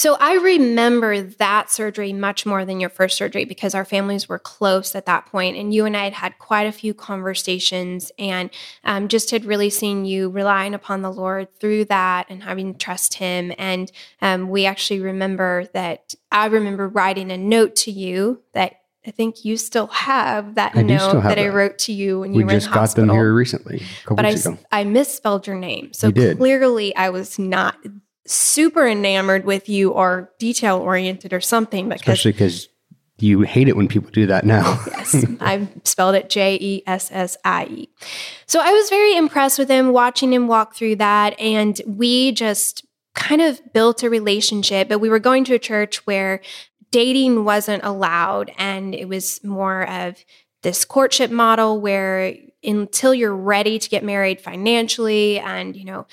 So 0.00 0.16
I 0.18 0.36
remember 0.36 1.20
that 1.20 1.70
surgery 1.70 2.14
much 2.14 2.46
more 2.46 2.64
than 2.64 2.80
your 2.80 2.88
first 2.88 3.18
surgery 3.18 3.44
because 3.44 3.74
our 3.74 3.84
families 3.84 4.30
were 4.30 4.38
close 4.38 4.94
at 4.94 5.04
that 5.04 5.26
point, 5.26 5.58
and 5.58 5.74
you 5.74 5.84
and 5.84 5.94
I 5.94 6.04
had 6.04 6.12
had 6.14 6.38
quite 6.38 6.66
a 6.66 6.72
few 6.72 6.94
conversations, 6.94 8.10
and 8.18 8.48
um, 8.82 9.08
just 9.08 9.30
had 9.30 9.44
really 9.44 9.68
seen 9.68 10.06
you 10.06 10.30
relying 10.30 10.72
upon 10.72 11.02
the 11.02 11.12
Lord 11.12 11.48
through 11.58 11.86
that 11.86 12.28
and 12.30 12.44
having 12.44 12.78
trust 12.78 13.14
Him. 13.14 13.52
And 13.58 13.92
um, 14.22 14.48
we 14.48 14.64
actually 14.64 15.00
remember 15.00 15.66
that 15.74 16.14
I 16.32 16.46
remember 16.46 16.88
writing 16.88 17.30
a 17.30 17.36
note 17.36 17.76
to 17.76 17.90
you 17.90 18.42
that 18.54 18.79
I 19.10 19.12
think 19.12 19.44
you 19.44 19.56
still 19.56 19.88
have 19.88 20.54
that 20.54 20.76
I 20.76 20.82
note 20.82 21.14
have 21.14 21.24
that, 21.24 21.36
I 21.36 21.48
wrote 21.48 21.80
to 21.80 21.92
you 21.92 22.20
when 22.20 22.32
you 22.32 22.38
we 22.38 22.44
were 22.44 22.50
in 22.52 22.60
just 22.60 22.68
got 22.68 22.78
hospital. 22.78 23.08
them 23.08 23.16
here 23.16 23.34
recently, 23.34 23.78
a 23.78 24.02
couple 24.02 24.16
but 24.16 24.24
I, 24.24 24.28
ago. 24.28 24.56
I 24.70 24.84
misspelled 24.84 25.48
your 25.48 25.56
name. 25.56 25.92
So 25.92 26.12
You 26.14 26.36
clearly 26.36 26.94
I 26.94 27.10
was 27.10 27.36
not 27.36 27.74
super 28.24 28.86
enamored 28.86 29.44
with 29.44 29.68
you 29.68 29.90
or 29.90 30.30
detail 30.38 30.76
oriented 30.76 31.32
or 31.32 31.40
something 31.40 31.88
because 31.88 32.02
Especially 32.02 32.30
because 32.30 32.68
you 33.18 33.40
hate 33.40 33.66
it 33.66 33.76
when 33.76 33.88
people 33.88 34.12
do 34.12 34.26
that 34.26 34.46
now. 34.46 34.80
yes, 34.86 35.26
I 35.40 35.66
spelled 35.82 36.14
it 36.14 36.30
J 36.30 36.56
E 36.60 36.84
S 36.86 37.10
S 37.10 37.36
I 37.44 37.64
E. 37.64 37.88
So 38.46 38.60
I 38.60 38.70
was 38.70 38.88
very 38.90 39.16
impressed 39.16 39.58
with 39.58 39.68
him 39.68 39.90
watching 39.90 40.32
him 40.32 40.46
walk 40.46 40.76
through 40.76 40.96
that. 40.96 41.34
And 41.40 41.80
we 41.84 42.30
just 42.30 42.86
kind 43.16 43.42
of 43.42 43.60
built 43.72 44.04
a 44.04 44.08
relationship, 44.08 44.88
but 44.88 45.00
we 45.00 45.08
were 45.08 45.18
going 45.18 45.44
to 45.46 45.54
a 45.54 45.58
church 45.58 46.06
where 46.06 46.40
dating 46.90 47.44
wasn't 47.44 47.84
allowed. 47.84 48.52
And 48.58 48.94
it 48.94 49.08
was 49.08 49.42
more 49.44 49.88
of 49.88 50.24
this 50.62 50.84
courtship 50.84 51.30
model 51.30 51.80
where 51.80 52.34
until 52.62 53.14
you're 53.14 53.34
ready 53.34 53.78
to 53.78 53.88
get 53.88 54.04
married 54.04 54.40
financially 54.40 55.38
and, 55.38 55.74
you 55.76 55.84
know, 55.84 56.06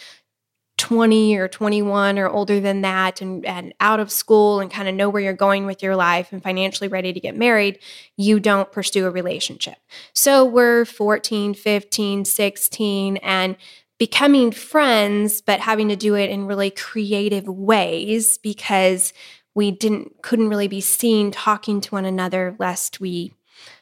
20 0.77 1.35
or 1.37 1.47
21 1.47 2.19
or 2.19 2.29
older 2.29 2.59
than 2.59 2.81
that 2.81 3.19
and, 3.19 3.45
and 3.45 3.73
out 3.79 3.99
of 3.99 4.11
school 4.11 4.59
and 4.59 4.71
kind 4.71 4.87
of 4.87 4.93
know 4.93 5.09
where 5.09 5.21
you're 5.21 5.33
going 5.33 5.65
with 5.65 5.81
your 5.81 5.95
life 5.95 6.31
and 6.31 6.43
financially 6.43 6.87
ready 6.87 7.11
to 7.11 7.19
get 7.19 7.35
married, 7.35 7.79
you 8.15 8.39
don't 8.39 8.71
pursue 8.71 9.07
a 9.07 9.11
relationship. 9.11 9.77
So 10.13 10.45
we're 10.45 10.85
14, 10.85 11.55
15, 11.55 12.25
16, 12.25 13.17
and 13.17 13.57
becoming 13.97 14.51
friends, 14.51 15.41
but 15.41 15.59
having 15.59 15.89
to 15.89 15.95
do 15.95 16.15
it 16.15 16.29
in 16.29 16.45
really 16.45 16.69
creative 16.69 17.47
ways 17.47 18.37
because 18.37 19.13
we 19.57 19.71
didn't 19.71 20.21
couldn't 20.21 20.49
really 20.49 20.67
be 20.67 20.79
seen 20.79 21.31
talking 21.31 21.81
to 21.81 21.89
one 21.89 22.05
another 22.05 22.55
lest 22.59 23.01
we 23.01 23.33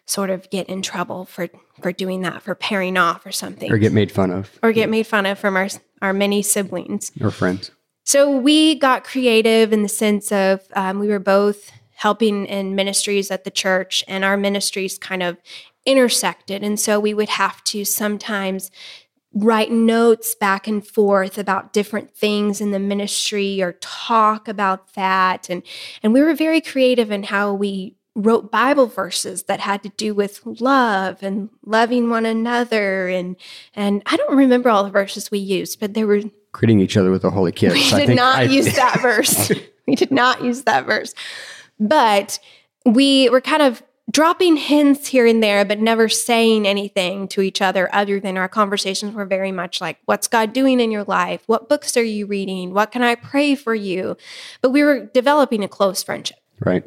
sort 0.06 0.30
of 0.30 0.50
get 0.50 0.68
in 0.68 0.82
trouble 0.82 1.26
for 1.26 1.50
for 1.82 1.92
doing 1.92 2.22
that 2.22 2.42
for 2.42 2.56
pairing 2.56 2.98
off 2.98 3.26
or 3.26 3.32
something 3.32 3.72
or 3.72 3.78
get 3.78 3.92
made 3.92 4.12
fun 4.12 4.32
of 4.32 4.58
or 4.64 4.72
get 4.72 4.90
made 4.90 5.06
fun 5.06 5.26
of 5.26 5.38
from 5.38 5.58
our 5.58 5.68
our 6.02 6.14
many 6.14 6.42
siblings 6.42 7.12
or 7.22 7.30
friends. 7.30 7.72
so 8.04 8.38
we 8.38 8.76
got 8.76 9.04
creative 9.04 9.74
in 9.74 9.84
the 9.84 9.90
sense 9.90 10.32
of 10.32 10.62
um, 10.76 11.00
we 11.00 11.10
were 11.10 11.20
both 11.20 11.72
helping 11.96 12.46
in 12.46 12.76
ministries 12.76 13.32
at 13.32 13.46
the 13.46 13.52
church, 13.52 14.04
and 14.08 14.24
our 14.24 14.38
ministries 14.38 14.98
kind 14.98 15.24
of 15.24 15.38
intersected. 15.86 16.64
And 16.64 16.80
so 16.80 17.00
we 17.00 17.14
would 17.14 17.30
have 17.30 17.64
to 17.66 17.86
sometimes 17.86 18.70
write 19.36 19.70
notes 19.70 20.34
back 20.34 20.66
and 20.66 20.88
forth 20.88 21.38
about 21.38 21.74
different 21.74 22.16
things 22.16 22.62
in 22.62 22.72
the 22.72 22.80
ministry 22.80 23.62
or 23.62 23.74
talk 23.74 24.48
about 24.48 24.94
that. 24.96 25.50
And, 25.50 25.62
and 26.02 26.14
we 26.14 26.22
were 26.22 26.34
very 26.34 26.62
creative 26.62 27.12
in 27.12 27.24
how 27.24 27.54
we 27.54 27.96
wrote 28.16 28.50
Bible 28.50 28.88
verses 28.88 29.44
that 29.44 29.60
had 29.60 29.84
to 29.84 29.90
do 29.90 30.14
with 30.14 30.40
love 30.46 31.22
and 31.22 31.50
loving 31.66 32.10
one 32.10 32.26
another. 32.26 33.10
And, 33.10 33.36
and 33.76 34.02
I 34.06 34.16
don't 34.16 34.38
remember 34.38 34.70
all 34.70 34.86
the 34.86 34.90
verses 34.90 35.30
we 35.30 35.40
used, 35.40 35.82
but 35.82 35.94
there 35.94 36.08
were 36.08 36.22
Greeting 36.54 36.80
each 36.80 36.96
other 36.96 37.12
with 37.12 37.26
a 37.26 37.30
holy 37.30 37.52
kiss. 37.52 37.74
we 37.74 37.92
I 37.92 38.06
did 38.06 38.16
not 38.16 38.36
I- 38.38 38.44
use 38.44 38.74
that 38.76 39.00
verse. 39.02 39.52
we 39.88 39.96
did 39.96 40.12
not 40.12 40.42
use 40.42 40.64
that 40.64 40.86
verse. 40.86 41.14
But 41.78 42.40
we 42.86 43.28
were 43.30 43.42
kind 43.42 43.62
of 43.62 43.84
dropping 44.10 44.58
hints 44.58 45.08
here 45.08 45.26
and 45.26 45.42
there, 45.42 45.66
but 45.66 45.80
never 45.80 46.08
saying 46.08 46.68
anything 46.68 47.28
to 47.30 47.42
each 47.42 47.62
other 47.62 47.94
other 47.94 48.20
than 48.20 48.38
our 48.38 48.48
conversations 48.48 49.14
were 49.14 49.26
very 49.26 49.52
much 49.52 49.82
like, 49.82 49.98
What's 50.06 50.28
God 50.28 50.54
doing 50.54 50.80
in 50.80 50.92
your 50.92 51.04
life? 51.04 51.44
What 51.48 51.70
books 51.70 51.98
are 51.98 52.04
you 52.04 52.26
reading? 52.26 52.74
What 52.74 52.92
can 52.92 53.02
I 53.02 53.16
pray 53.16 53.56
for 53.56 53.74
you? 53.74 54.18
But 54.62 54.72
we 54.72 54.84
were 54.84 55.06
developing 55.06 55.64
a 55.64 55.68
close 55.68 56.04
friendship. 56.04 56.38
Right. 56.60 56.84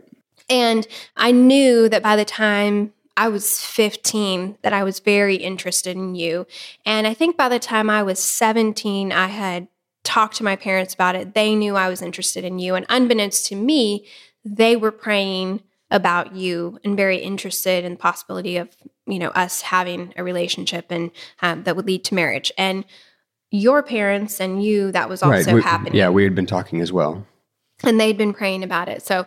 And 0.49 0.87
I 1.17 1.33
knew 1.33 1.89
that 1.89 2.03
by 2.03 2.17
the 2.17 2.25
time 2.25 2.93
I 3.17 3.29
was 3.29 3.61
15 3.65 4.59
that 4.63 4.73
I 4.73 4.85
was 4.85 5.01
very 5.01 5.37
interested 5.37 5.97
in 5.97 6.15
you. 6.15 6.47
And 6.87 7.07
I 7.07 7.15
think 7.15 7.37
by 7.37 7.49
the 7.49 7.59
time 7.59 7.91
I 7.91 8.03
was 8.03 8.21
17 8.21 9.13
I 9.13 9.27
had 9.27 9.69
talked 10.05 10.37
to 10.37 10.45
my 10.45 10.57
parents 10.57 10.95
about 10.95 11.17
it. 11.17 11.35
They 11.35 11.55
knew 11.55 11.77
I 11.77 11.89
was 11.89 12.01
interested 12.01 12.45
in 12.45 12.59
you 12.59 12.77
and 12.77 12.87
unbeknownst 12.89 13.45
to 13.47 13.57
me, 13.57 14.07
they 14.45 14.77
were 14.77 14.93
praying 14.93 15.63
about 15.91 16.35
you 16.35 16.79
and 16.85 16.97
very 16.97 17.17
interested 17.19 17.85
in 17.85 17.93
the 17.93 17.99
possibility 17.99 18.57
of, 18.57 18.69
you 19.07 19.19
know, 19.19 19.29
us 19.31 19.63
having 19.63 20.13
a 20.17 20.23
relationship 20.25 20.87
and 20.91 21.11
um, 21.41 21.63
that 21.65 21.77
would 21.77 21.87
lead 21.87 22.05
to 22.05 22.15
marriage. 22.15 22.53
And 22.59 22.85
your 23.51 23.83
parents 23.83 24.41
and 24.41 24.63
you 24.63 24.93
that 24.93 25.09
was 25.09 25.23
also 25.23 25.45
right. 25.47 25.55
We- 25.55 25.63
happening 25.63 25.95
Yeah, 25.95 26.11
we 26.11 26.25
had 26.25 26.35
been 26.35 26.47
talking 26.47 26.81
as 26.83 26.93
well. 26.93 27.27
and 27.83 27.99
they'd 27.99 28.19
been 28.19 28.35
praying 28.35 28.63
about 28.65 28.89
it. 28.89 29.03
So 29.03 29.25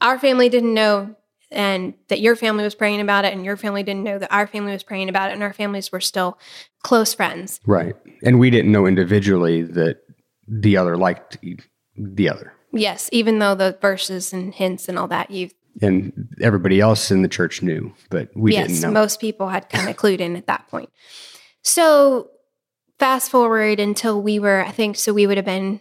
our 0.00 0.18
family 0.18 0.48
didn't 0.48 0.72
know 0.72 1.14
and 1.50 1.94
that 2.08 2.20
your 2.20 2.36
family 2.36 2.64
was 2.64 2.74
praying 2.74 3.00
about 3.00 3.24
it 3.24 3.34
and 3.34 3.44
your 3.44 3.56
family 3.56 3.82
didn't 3.82 4.04
know 4.04 4.18
that 4.18 4.32
our 4.32 4.46
family 4.46 4.72
was 4.72 4.82
praying 4.84 5.08
about 5.10 5.30
it 5.30 5.34
and 5.34 5.42
our 5.42 5.52
families 5.52 5.90
were 5.92 6.00
still 6.00 6.38
close 6.82 7.12
friends. 7.12 7.60
Right. 7.66 7.94
And 8.22 8.38
we 8.38 8.48
didn't 8.50 8.72
know 8.72 8.86
individually 8.86 9.62
that 9.62 9.98
the 10.48 10.76
other 10.76 10.96
liked 10.96 11.36
the 11.96 12.28
other. 12.28 12.54
Yes, 12.72 13.10
even 13.12 13.40
though 13.40 13.56
the 13.56 13.76
verses 13.82 14.32
and 14.32 14.54
hints 14.54 14.88
and 14.88 14.96
all 14.98 15.08
that 15.08 15.30
you 15.32 15.50
And 15.82 16.28
everybody 16.40 16.80
else 16.80 17.10
in 17.10 17.22
the 17.22 17.28
church 17.28 17.62
knew, 17.62 17.92
but 18.10 18.28
we 18.36 18.52
yes, 18.52 18.68
didn't 18.68 18.82
know. 18.82 18.90
most 18.90 19.20
people 19.20 19.48
had 19.48 19.68
kind 19.68 19.88
of 19.88 19.96
clued 19.96 20.20
in 20.20 20.36
at 20.36 20.46
that 20.46 20.68
point. 20.68 20.90
So 21.62 22.30
fast 22.98 23.30
forward 23.30 23.80
until 23.80 24.20
we 24.20 24.38
were 24.38 24.64
I 24.64 24.70
think 24.70 24.96
so 24.96 25.12
we 25.12 25.26
would 25.26 25.38
have 25.38 25.46
been 25.46 25.80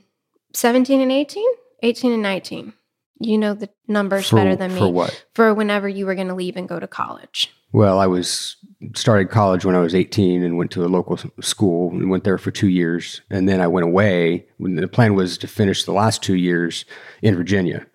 17 0.53 1.01
and 1.01 1.11
18, 1.11 1.45
18 1.83 2.13
and 2.13 2.21
19. 2.21 2.73
You 3.21 3.37
know 3.37 3.53
the 3.53 3.69
numbers 3.87 4.29
for, 4.29 4.37
better 4.37 4.55
than 4.55 4.73
me. 4.73 4.79
For 4.79 4.91
what? 4.91 5.25
For 5.33 5.53
whenever 5.53 5.89
you 5.89 6.05
were 6.05 6.15
going 6.15 6.29
to 6.29 6.35
leave 6.35 6.55
and 6.55 6.69
go 6.69 6.79
to 6.79 6.87
college. 6.87 7.53
Well, 7.71 7.99
I 7.99 8.07
was 8.07 8.55
started 8.95 9.29
college 9.29 9.65
when 9.65 9.75
I 9.75 9.79
was 9.79 9.93
18 9.93 10.41
and 10.41 10.57
went 10.57 10.71
to 10.71 10.85
a 10.85 10.87
local 10.87 11.19
school 11.41 11.91
and 11.91 12.09
went 12.09 12.23
there 12.23 12.37
for 12.37 12.49
two 12.49 12.69
years. 12.69 13.21
And 13.29 13.47
then 13.47 13.61
I 13.61 13.67
went 13.67 13.85
away. 13.85 14.47
The 14.59 14.87
plan 14.87 15.13
was 15.15 15.37
to 15.39 15.47
finish 15.47 15.83
the 15.83 15.91
last 15.91 16.23
two 16.23 16.35
years 16.35 16.85
in 17.21 17.35
Virginia. 17.35 17.85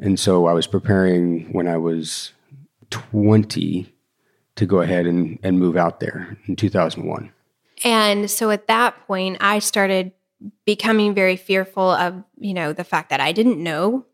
And 0.00 0.18
so 0.18 0.46
I 0.46 0.52
was 0.52 0.66
preparing 0.66 1.52
when 1.52 1.66
I 1.66 1.76
was 1.76 2.32
20 2.90 3.92
to 4.56 4.66
go 4.66 4.80
ahead 4.80 5.06
and, 5.06 5.38
and 5.42 5.58
move 5.58 5.76
out 5.76 6.00
there 6.00 6.36
in 6.46 6.56
2001. 6.56 7.30
And 7.84 8.30
so 8.30 8.50
at 8.50 8.68
that 8.68 9.06
point, 9.06 9.38
I 9.40 9.58
started 9.58 10.12
becoming 10.64 11.14
very 11.14 11.36
fearful 11.36 11.90
of, 11.90 12.22
you 12.38 12.54
know, 12.54 12.72
the 12.72 12.84
fact 12.84 13.10
that 13.10 13.20
I 13.20 13.32
didn't 13.32 13.62
know 13.62 14.06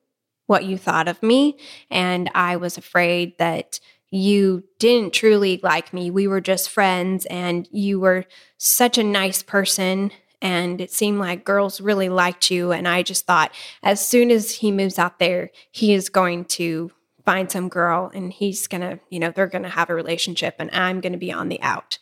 what 0.46 0.64
you 0.64 0.76
thought 0.76 1.08
of 1.08 1.22
me. 1.22 1.56
And 1.90 2.30
I 2.34 2.56
was 2.56 2.76
afraid 2.76 3.38
that 3.38 3.80
you 4.10 4.64
didn't 4.78 5.14
truly 5.14 5.58
like 5.62 5.92
me. 5.92 6.10
We 6.10 6.26
were 6.26 6.42
just 6.42 6.68
friends, 6.68 7.24
and 7.26 7.66
you 7.72 7.98
were 7.98 8.26
such 8.58 8.98
a 8.98 9.02
nice 9.02 9.42
person. 9.42 10.10
And 10.42 10.80
it 10.80 10.92
seemed 10.92 11.20
like 11.20 11.44
girls 11.44 11.80
really 11.80 12.10
liked 12.10 12.50
you. 12.50 12.72
And 12.72 12.86
I 12.86 13.02
just 13.02 13.24
thought, 13.24 13.54
as 13.82 14.06
soon 14.06 14.30
as 14.30 14.56
he 14.56 14.70
moves 14.70 14.98
out 14.98 15.18
there, 15.18 15.50
he 15.70 15.94
is 15.94 16.10
going 16.10 16.44
to 16.46 16.90
find 17.24 17.50
some 17.50 17.68
girl 17.68 18.10
and 18.12 18.32
he's 18.32 18.66
going 18.66 18.80
to, 18.82 19.00
you 19.08 19.18
know, 19.18 19.30
they're 19.30 19.46
going 19.46 19.62
to 19.62 19.68
have 19.70 19.88
a 19.88 19.94
relationship 19.94 20.56
and 20.58 20.70
I'm 20.72 21.00
going 21.00 21.12
to 21.12 21.18
be 21.18 21.32
on 21.32 21.48
the 21.48 21.62
out. 21.62 21.98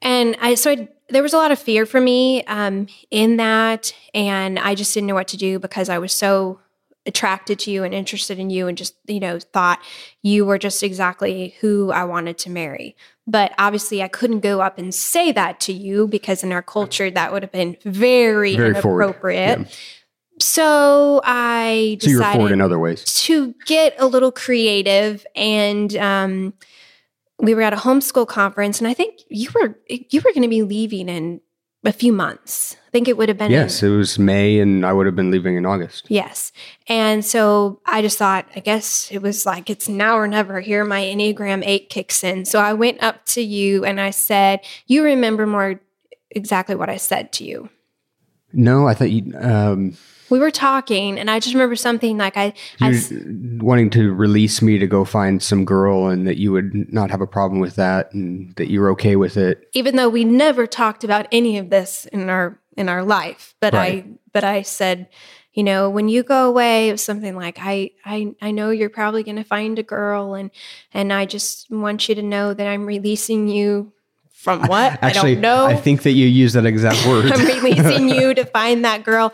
And 0.00 0.36
I 0.40 0.54
so 0.54 0.70
I, 0.70 0.88
there 1.08 1.22
was 1.22 1.34
a 1.34 1.36
lot 1.36 1.52
of 1.52 1.58
fear 1.58 1.86
for 1.86 2.00
me 2.00 2.44
um, 2.44 2.86
in 3.10 3.36
that, 3.38 3.92
and 4.14 4.58
I 4.58 4.74
just 4.74 4.94
didn't 4.94 5.08
know 5.08 5.14
what 5.14 5.28
to 5.28 5.36
do 5.36 5.58
because 5.58 5.88
I 5.88 5.98
was 5.98 6.12
so 6.12 6.60
attracted 7.08 7.58
to 7.60 7.72
you 7.72 7.82
and 7.82 7.92
interested 7.92 8.38
in 8.38 8.50
you 8.50 8.68
and 8.68 8.78
just, 8.78 8.94
you 9.06 9.18
know, 9.18 9.40
thought 9.40 9.80
you 10.22 10.44
were 10.44 10.58
just 10.58 10.84
exactly 10.84 11.56
who 11.60 11.90
I 11.90 12.04
wanted 12.04 12.38
to 12.38 12.50
marry. 12.50 12.94
But 13.26 13.52
obviously, 13.58 14.02
I 14.02 14.08
couldn't 14.08 14.40
go 14.40 14.60
up 14.60 14.78
and 14.78 14.94
say 14.94 15.32
that 15.32 15.58
to 15.60 15.72
you 15.72 16.06
because 16.06 16.44
in 16.44 16.52
our 16.52 16.62
culture, 16.62 17.10
that 17.10 17.32
would 17.32 17.42
have 17.42 17.52
been 17.52 17.76
very, 17.84 18.54
Very 18.56 18.70
inappropriate. 18.70 19.58
Yeah. 19.58 19.66
So 20.40 21.20
I 21.24 21.98
So 22.00 22.10
you're 22.10 22.22
forward 22.22 22.52
in 22.52 22.60
other 22.60 22.78
ways. 22.78 23.02
to 23.26 23.54
get 23.66 23.96
a 23.98 24.06
little 24.06 24.30
creative 24.30 25.26
and 25.34 25.96
um, 25.96 26.54
we 27.40 27.54
were 27.54 27.62
at 27.62 27.72
a 27.72 27.76
homeschool 27.76 28.26
conference 28.26 28.80
and 28.80 28.88
i 28.88 28.94
think 28.94 29.20
you 29.28 29.48
were 29.54 29.78
you 29.88 30.20
were 30.24 30.32
going 30.32 30.42
to 30.42 30.48
be 30.48 30.62
leaving 30.62 31.08
in 31.08 31.40
a 31.88 31.92
few 31.92 32.12
months. 32.12 32.76
I 32.86 32.90
think 32.90 33.08
it 33.08 33.16
would 33.16 33.28
have 33.28 33.38
been 33.38 33.46
in- 33.46 33.52
Yes, 33.60 33.82
it 33.82 33.88
was 33.88 34.18
May, 34.18 34.60
and 34.60 34.84
I 34.84 34.92
would 34.92 35.06
have 35.06 35.16
been 35.16 35.30
leaving 35.30 35.56
in 35.56 35.64
August. 35.66 36.04
yes. 36.08 36.52
And 36.86 37.24
so 37.24 37.80
i 37.86 38.00
just 38.02 38.16
thought 38.18 38.46
i 38.56 38.60
guess 38.60 39.08
it 39.10 39.20
was 39.22 39.44
like 39.44 39.68
it's 39.70 39.88
now 39.88 40.16
or 40.16 40.28
never. 40.28 40.60
Here 40.60 40.84
my 40.84 41.00
enneagram 41.02 41.62
8 41.64 41.88
kicks 41.90 42.22
in. 42.22 42.44
So 42.44 42.60
i 42.60 42.72
went 42.72 43.02
up 43.02 43.24
to 43.34 43.40
you 43.42 43.84
and 43.84 44.00
i 44.00 44.10
said 44.10 44.60
you 44.86 45.02
remember 45.02 45.46
more 45.46 45.80
exactly 46.30 46.74
what 46.74 46.90
i 46.90 46.96
said 46.96 47.32
to 47.32 47.44
you. 47.44 47.68
No, 48.52 48.86
I 48.88 48.94
thought 48.94 49.10
you 49.10 49.34
um, 49.38 49.96
we 50.30 50.38
were 50.38 50.50
talking 50.50 51.18
and 51.18 51.30
i 51.30 51.38
just 51.40 51.54
remember 51.54 51.76
something 51.76 52.16
like 52.18 52.36
i, 52.36 52.52
I 52.80 53.00
wanting 53.60 53.90
to 53.90 54.12
release 54.12 54.60
me 54.62 54.78
to 54.78 54.86
go 54.86 55.04
find 55.04 55.42
some 55.42 55.64
girl, 55.64 56.08
and 56.08 56.26
that 56.26 56.36
you 56.38 56.52
would 56.52 56.92
not 56.92 57.10
have 57.10 57.20
a 57.20 57.26
problem 57.26 57.60
with 57.60 57.76
that, 57.76 58.12
and 58.12 58.54
that 58.56 58.68
you 58.70 58.80
were 58.80 58.90
okay 58.90 59.16
with 59.16 59.36
it. 59.36 59.68
even 59.72 59.96
though 59.96 60.08
we 60.08 60.24
never 60.24 60.66
talked 60.66 61.04
about 61.04 61.26
any 61.32 61.58
of 61.58 61.70
this 61.70 62.06
in 62.06 62.28
our 62.30 62.58
in 62.76 62.88
our 62.88 63.02
life 63.04 63.54
but 63.60 63.72
Right. 63.74 64.04
i 64.04 64.08
but 64.32 64.44
i 64.44 64.62
said 64.62 65.08
you 65.52 65.64
know 65.64 65.90
when 65.90 66.08
you 66.08 66.22
go 66.22 66.46
away 66.48 66.88
it 66.88 66.92
was 66.92 67.02
something 67.02 67.34
like 67.34 67.58
i 67.60 67.90
i 68.04 68.32
i 68.40 68.50
know 68.52 68.70
you're 68.70 68.88
probably 68.90 69.22
going 69.24 69.36
to 69.36 69.42
find 69.44 69.78
a 69.78 69.82
girl 69.82 70.34
and 70.34 70.50
and 70.94 71.12
i 71.12 71.26
just 71.26 71.68
want 71.70 72.08
you 72.08 72.14
to 72.14 72.22
know 72.22 72.54
that 72.54 72.66
i'm 72.68 72.86
releasing 72.86 73.48
you 73.48 73.92
from 74.32 74.62
what 74.68 75.02
Actually, 75.02 75.32
i 75.32 75.34
don't 75.34 75.40
know 75.40 75.66
I 75.66 75.74
think 75.74 76.02
that 76.04 76.12
you 76.12 76.26
used 76.26 76.54
that 76.54 76.66
exact 76.66 77.04
word. 77.08 77.32
i'm 77.32 77.44
releasing 77.44 78.08
you 78.08 78.34
to 78.34 78.44
find 78.44 78.84
that 78.84 79.02
girl 79.02 79.32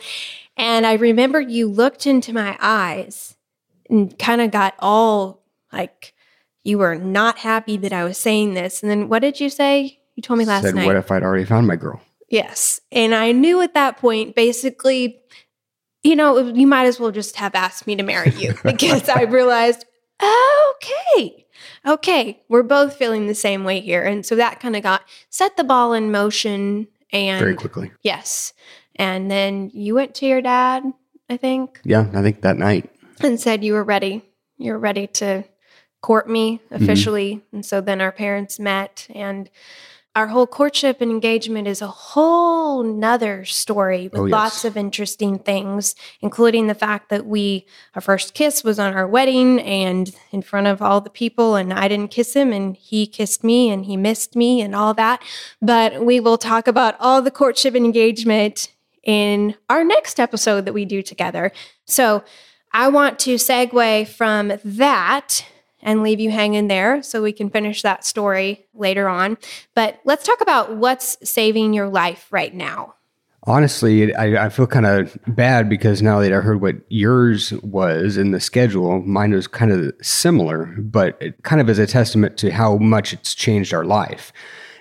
and 0.57 0.87
i 0.87 0.95
remember 0.95 1.41
you 1.41 1.69
looked 1.69 2.07
into 2.07 2.33
my 2.33 2.57
eyes 2.61 3.37
and 3.89 4.19
kind 4.19 4.41
of 4.41 4.51
got 4.51 4.75
all 4.79 5.43
like 5.73 6.15
you 6.63 6.79
were 6.79 6.95
not 6.95 7.39
happy 7.39 7.77
that 7.77 7.93
i 7.93 8.05
was 8.05 8.19
saying 8.19 8.55
this 8.55 8.83
and 8.83 8.91
then 8.91 9.09
what 9.09 9.21
did 9.21 9.41
you 9.41 9.51
say 9.51 9.99
you 10.17 10.23
told 10.23 10.39
me 10.39 10.45
last 10.45 10.63
Said, 10.63 10.75
night 10.75 10.87
"What 10.87 10.97
if 10.97 11.11
I'd 11.11 11.25
already 11.25 11.45
found 11.45 11.67
my 11.67 11.75
girl?" 11.77 12.01
Yes. 12.29 12.81
And 12.91 13.15
I 13.15 13.33
knew 13.33 13.61
at 13.61 13.75
that 13.75 13.99
point, 13.99 14.35
basically, 14.35 15.21
you 16.03 16.17
know, 16.17 16.39
you 16.39 16.67
might 16.67 16.87
as 16.87 16.99
well 16.99 17.11
just 17.11 17.37
have 17.37 17.55
asked 17.55 17.87
me 17.87 17.97
to 17.97 18.03
marry 18.03 18.31
you 18.31 18.55
because 18.65 19.09
I 19.09 19.23
realized, 19.23 19.85
okay, 20.23 21.47
okay, 21.87 22.43
we're 22.49 22.63
both 22.63 22.97
feeling 22.97 23.27
the 23.27 23.35
same 23.35 23.65
way 23.65 23.81
here. 23.81 24.03
And 24.03 24.25
so 24.25 24.37
that 24.37 24.61
kind 24.61 24.77
of 24.77 24.83
got 24.83 25.03
set 25.31 25.57
the 25.57 25.65
ball 25.65 25.93
in 25.93 26.11
motion. 26.11 26.89
And 27.13 27.41
Very 27.41 27.55
quickly. 27.55 27.93
yes. 28.03 28.53
And 28.97 29.31
then 29.31 29.71
you 29.75 29.95
went 29.95 30.15
to 30.17 30.27
your 30.27 30.41
dad, 30.43 30.85
I 31.29 31.37
think, 31.37 31.81
Yeah, 31.85 32.07
I 32.15 32.23
think 32.23 32.43
that 32.43 32.57
night. 32.59 32.91
and 33.21 33.41
said 33.41 33.65
you 33.65 33.73
were 33.75 33.85
ready. 33.85 34.23
You 34.59 34.73
were 34.73 34.79
ready 34.79 35.07
to 35.09 35.45
court 36.03 36.29
me 36.29 36.61
mm-hmm. 36.71 36.83
officially. 36.83 37.43
And 37.53 37.65
so 37.65 37.81
then 37.81 38.01
our 38.01 38.13
parents 38.13 38.59
met 38.61 39.07
and 39.15 39.51
our 40.17 40.29
whole 40.29 40.47
courtship 40.47 41.01
and 41.01 41.11
engagement 41.11 41.67
is 41.67 41.83
a 41.83 41.89
whole 41.89 42.85
nother 42.85 43.45
story 43.45 44.05
with 44.13 44.21
Oh, 44.21 44.25
yes. 44.27 44.33
lots 44.33 44.65
of 44.65 44.77
interesting 44.77 45.41
things, 45.41 45.97
including 46.21 46.69
the 46.69 46.75
fact 46.75 47.09
that 47.09 47.27
we, 47.27 47.67
our 47.97 48.01
first 48.01 48.33
kiss 48.33 48.63
was 48.63 48.79
on 48.79 48.95
our 48.95 49.09
wedding 49.09 49.61
and 49.61 50.15
in 50.31 50.41
front 50.43 50.69
of 50.69 50.81
all 50.81 51.01
the 51.01 51.11
people, 51.11 51.57
and 51.57 51.73
I 51.73 51.89
didn't 51.89 52.13
kiss 52.13 52.35
him, 52.35 52.53
and 52.53 52.77
he 52.77 53.09
kissed 53.09 53.43
me, 53.43 53.71
and 53.71 53.87
he 53.87 53.97
missed 53.97 54.37
me, 54.37 54.61
and 54.61 54.73
all 54.73 54.95
that. 54.95 55.21
But 55.61 56.05
we 56.05 56.21
will 56.21 56.39
talk 56.39 56.69
about 56.69 56.95
all 57.01 57.21
the 57.21 57.33
courtship 57.33 57.75
and 57.75 57.85
engagement 57.85 58.71
in 59.05 59.55
our 59.69 59.85
next 59.85 60.19
episode 60.19 60.65
that 60.65 60.73
we 60.73 60.85
do 60.85 61.03
together. 61.03 61.53
So 61.85 62.25
I 62.73 62.89
want 62.89 63.19
to 63.21 63.37
segue 63.37 64.09
from 64.09 64.53
that 64.65 65.45
and 65.85 66.03
leave 66.03 66.19
you 66.19 66.31
hanging 66.31 66.67
there 66.67 67.03
so 67.03 67.23
we 67.23 67.33
can 67.33 67.51
finish 67.51 67.83
that 67.83 68.05
story 68.05 68.67
later 68.75 69.09
on. 69.09 69.39
But 69.75 70.01
let's 70.05 70.25
talk 70.25 70.41
about 70.41 70.75
what's 70.77 71.17
saving 71.29 71.75
your 71.75 71.89
life 71.89 72.27
right 72.31 72.53
now. 72.53 72.95
Honestly, 73.47 74.15
I, 74.15 74.47
I 74.47 74.49
feel 74.49 74.67
kind 74.67 74.87
of 74.87 75.19
bad 75.27 75.69
because 75.69 76.01
now 76.01 76.19
that 76.21 76.33
I 76.33 76.37
heard 76.37 76.63
what 76.63 76.77
yours 76.89 77.53
was 77.63 78.17
in 78.17 78.31
the 78.31 78.41
schedule, 78.41 79.03
mine 79.03 79.33
was 79.33 79.47
kind 79.47 79.71
of 79.71 79.93
similar, 80.01 80.75
but 80.79 81.19
it 81.21 81.43
kind 81.43 81.61
of 81.61 81.69
is 81.69 81.79
a 81.79 81.87
testament 81.87 82.39
to 82.39 82.51
how 82.51 82.79
much 82.79 83.13
it's 83.13 83.35
changed 83.35 83.75
our 83.75 83.85
life. 83.85 84.33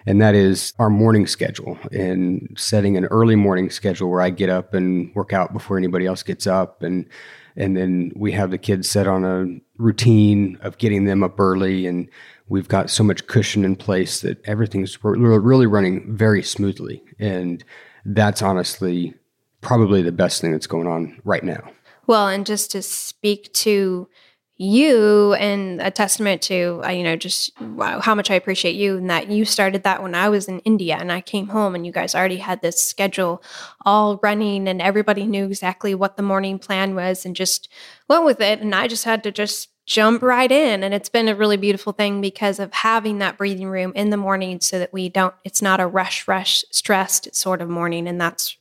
And 0.06 0.22
that 0.22 0.36
is 0.36 0.74
our 0.80 0.90
morning 0.90 1.28
schedule 1.28 1.78
and 1.92 2.54
setting 2.58 2.98
an 2.98 3.06
early 3.06 3.36
morning 3.36 3.70
schedule 3.70 4.10
where 4.10 4.22
I 4.22 4.30
get 4.30 4.50
up 4.50 4.74
and 4.74 5.14
work 5.16 5.34
out 5.34 5.54
before 5.54 5.78
anybody 5.78 6.06
else 6.06 6.24
gets 6.24 6.46
up. 6.46 6.84
And, 6.84 7.08
and 7.56 7.78
then 7.78 8.12
we 8.16 8.32
have 8.34 8.52
the 8.52 8.58
kids 8.58 8.90
set 8.90 9.08
on 9.08 9.24
a 9.24 9.82
routine 9.82 10.58
of 10.62 10.78
getting 10.78 11.06
them 11.06 11.24
up 11.24 11.40
early. 11.40 11.88
And 11.88 12.10
we've 12.50 12.68
got 12.68 12.90
so 12.90 13.04
much 13.04 13.28
cushion 13.28 13.64
in 13.64 13.76
place 13.76 14.22
that 14.22 14.44
everything's 14.46 14.98
really 15.04 15.68
running 15.68 16.16
very 16.16 16.44
smoothly. 16.44 17.04
And 17.20 17.64
that's 18.06 18.42
honestly 18.42 19.14
probably 19.62 20.02
the 20.02 20.12
best 20.12 20.42
thing 20.42 20.52
that's 20.52 20.68
going 20.68 20.88
on 20.88 21.20
right 21.24 21.44
now. 21.44 21.72
Well, 22.06 22.28
and 22.28 22.46
just 22.46 22.72
to 22.72 22.82
speak 22.82 23.54
to 23.54 24.10
you 24.58 25.34
and 25.34 25.82
a 25.82 25.90
testament 25.90 26.42
to 26.44 26.80
uh, 26.86 26.90
you 26.90 27.04
know 27.04 27.16
just 27.16 27.60
wow, 27.62 28.00
how 28.00 28.14
much 28.14 28.30
I 28.30 28.36
appreciate 28.36 28.76
you 28.76 28.98
and 28.98 29.10
that 29.10 29.30
you 29.30 29.46
started 29.46 29.84
that 29.84 30.04
when 30.04 30.14
I 30.14 30.30
was 30.30 30.48
in 30.48 30.60
India 30.60 30.96
and 31.00 31.12
I 31.12 31.22
came 31.22 31.48
home 31.48 31.74
and 31.74 31.86
you 31.86 31.92
guys 31.92 32.14
already 32.14 32.38
had 32.38 32.62
this 32.62 32.82
schedule 32.82 33.42
all 33.84 34.20
running 34.22 34.68
and 34.68 34.82
everybody 34.82 35.26
knew 35.26 35.46
exactly 35.46 35.96
what 35.96 36.18
the 36.18 36.24
morning 36.24 36.60
plan 36.60 36.96
was 36.96 37.26
and 37.26 37.36
just 37.36 37.68
went 38.08 38.26
with 38.26 38.42
it. 38.42 38.60
And 38.60 38.76
I 38.76 38.88
just 38.88 39.06
had 39.06 39.24
to 39.24 39.32
just 39.32 39.70
jump 39.86 40.22
right 40.22 40.52
in. 40.52 40.84
And 40.84 40.94
it's 40.94 41.10
been 41.10 41.28
a 41.28 41.36
really 41.36 41.58
beautiful 41.58 41.92
thing 41.92 42.22
because 42.22 42.60
of 42.60 42.74
having 42.74 43.18
that 43.20 43.38
breathing 43.38 43.68
room 43.68 43.92
in 43.96 44.12
the 44.12 44.18
morning 44.18 44.62
so 44.62 44.80
that 44.80 44.94
we 44.94 45.10
don't 45.10 45.34
it's 45.44 45.62
not 45.62 45.82
a 45.82 45.88
rush 45.88 46.28
rush 46.28 46.64
stressed 46.72 47.34
sort 47.36 47.62
of 47.62 47.70
morning. 47.70 48.08
And 48.08 48.22
that's 48.22 48.58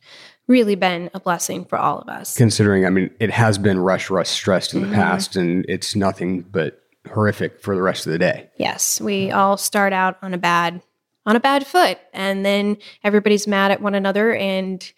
really 0.49 0.75
been 0.75 1.11
a 1.15 1.21
blessing 1.21 1.65
for 1.65 1.79
all 1.79 1.99
of 1.99 2.09
us. 2.09 2.37
Considering, 2.37 2.85
I 2.85 2.91
mean, 2.91 3.11
it 3.21 3.31
has 3.31 3.59
been 3.59 3.79
rush, 3.79 4.11
rush, 4.11 4.29
stressed 4.29 4.75
in 4.75 4.83
the 4.83 4.95
past, 4.95 5.37
and 5.37 5.65
it's 5.69 5.95
nothing 5.97 6.43
but 6.43 6.83
horrific 7.13 7.61
for 7.61 7.75
the 7.75 7.83
rest 7.83 8.07
of 8.07 8.13
the 8.13 8.19
day. 8.19 8.49
Yes, 8.57 9.01
we 9.01 9.31
all 9.31 9.57
start 9.57 9.93
out 9.93 10.19
on 10.23 10.35
a 10.35 10.39
bad 10.39 10.83
on 11.25 11.37
a 11.37 11.41
bad 11.41 11.67
foot 11.67 11.99
and 12.13 12.45
then 12.45 12.77
everybody's 13.05 13.47
mad 13.47 13.71
at 13.71 13.81
one 13.81 13.95
another 13.95 14.35
and 14.35 14.93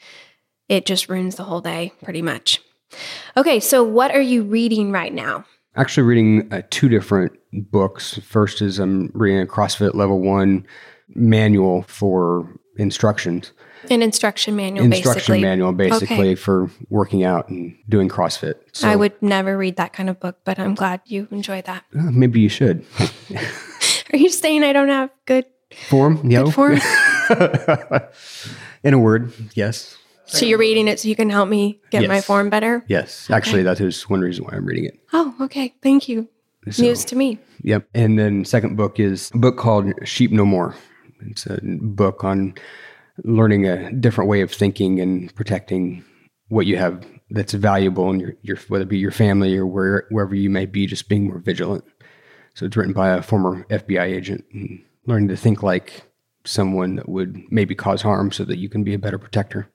it 0.71 0.87
just 0.87 1.09
ruins 1.09 1.37
the 1.37 1.45
whole 1.45 1.61
day 1.61 1.93
pretty 2.03 2.23
much. 2.23 2.63
Okay, 3.37 3.61
so 3.61 3.83
what 3.83 4.11
are 4.15 4.21
you 4.21 4.43
reading 4.43 4.91
right 4.91 5.13
now? 5.13 5.45
Actually, 5.77 6.05
reading 6.05 6.53
uh, 6.53 6.63
two 6.71 6.89
different 6.89 7.33
books. 7.53 8.19
First 8.19 8.63
is 8.63 8.79
I'm 8.79 9.11
reading 9.13 9.43
a 9.43 9.47
CrossFit 9.47 9.95
Level 9.95 10.21
One 10.21 10.65
manual 11.09 11.83
for 11.83 12.49
instructions, 12.77 13.53
An 13.91 14.01
instruction 14.03 14.57
manual 14.57 14.87
instruction 14.87 15.15
basically. 15.15 15.41
manual 15.43 15.73
basically 15.73 16.17
Okay. 16.31 16.35
for 16.35 16.71
working 16.89 17.23
out 17.25 17.49
and 17.49 17.77
doing 17.89 18.09
CrossFit. 18.09 18.55
So 18.73 18.89
I 18.89 18.97
would 18.97 19.13
never 19.23 19.57
read 19.59 19.77
that 19.77 19.93
kind 19.93 20.09
of 20.09 20.19
book, 20.21 20.39
but 20.45 20.59
I'm 20.59 20.75
glad 20.75 21.01
you 21.05 21.29
enjoy 21.31 21.63
that. 21.63 21.85
uh, 21.99 22.11
maybe 22.11 22.41
you 22.41 22.49
should 22.49 22.85
Are 24.13 24.17
you 24.17 24.31
saying 24.31 24.63
I 24.65 24.73
don't 24.73 24.89
have 24.89 25.11
good 25.27 25.45
form. 25.89 26.21
Yeah, 26.31 26.45
good 26.45 26.55
form? 26.55 26.79
in 28.85 28.95
a 28.95 28.99
word, 28.99 29.33
yes, 29.55 29.97
so 30.27 30.47
you're 30.47 30.59
reading 30.59 30.89
it 30.89 30.99
so 31.01 31.09
you 31.09 31.17
can 31.17 31.29
help 31.31 31.49
me 31.49 31.81
get 31.91 32.09
my 32.09 32.21
form 32.21 32.49
better? 32.51 32.85
yes. 32.89 33.29
Actually, 33.31 33.63
that 33.65 33.81
is 33.81 34.09
one 34.09 34.21
reason 34.21 34.45
why 34.45 34.53
I'm 34.55 34.65
reading 34.65 34.87
it. 34.87 34.99
Oh, 35.13 35.35
okay. 35.43 35.75
Thank 35.83 36.09
you. 36.09 36.29
So- 36.71 36.83
News 36.83 37.05
to 37.07 37.17
me. 37.17 37.39
Yep. 37.63 37.87
And 37.95 38.19
then 38.19 38.45
second 38.45 38.77
book 38.77 38.99
is 38.99 39.31
a 39.35 39.39
book 39.39 39.59
called 39.59 39.93
Sheep 40.05 40.31
No 40.33 40.45
More. 40.47 40.75
It's 41.27 41.47
a 41.47 41.59
book 41.63 42.25
on 42.25 42.55
learning 43.23 43.67
a 43.67 43.93
different 43.93 44.29
way 44.29 44.41
of 44.41 44.51
thinking 44.51 45.01
and 45.01 45.35
protecting 45.35 46.05
what 46.49 46.67
you 46.67 46.77
have 46.77 47.07
that's 47.31 47.55
valuable 47.55 48.11
in 48.11 48.21
your, 48.21 48.35
your 48.43 48.57
whether 48.69 48.83
it 48.83 48.89
be 48.89 48.99
your 48.99 49.11
family 49.11 49.57
or 49.57 49.67
where, 49.67 50.07
wherever 50.11 50.35
you 50.35 50.51
may 50.51 50.67
be, 50.67 50.87
just 50.87 51.09
being 51.09 51.27
more 51.27 51.39
vigilant. 51.39 51.85
So 52.55 52.67
it's 52.67 52.77
written 52.77 52.93
by 52.93 53.11
a 53.11 53.23
former 53.23 53.65
FBI 53.71 54.05
agent 54.05 54.45
learning 55.07 55.29
to 55.29 55.37
think 55.37 55.63
like 55.63 56.03
someone 56.45 56.97
that 56.97 57.09
would 57.09 57.41
maybe 57.51 57.75
cause 57.75 58.03
harm 58.03 58.31
so 58.31 58.45
that 58.45 58.59
you 58.59 58.69
can 58.69 58.85
be 58.85 58.95
a 58.95 58.99
better 58.99 59.19
protector. 59.19 59.69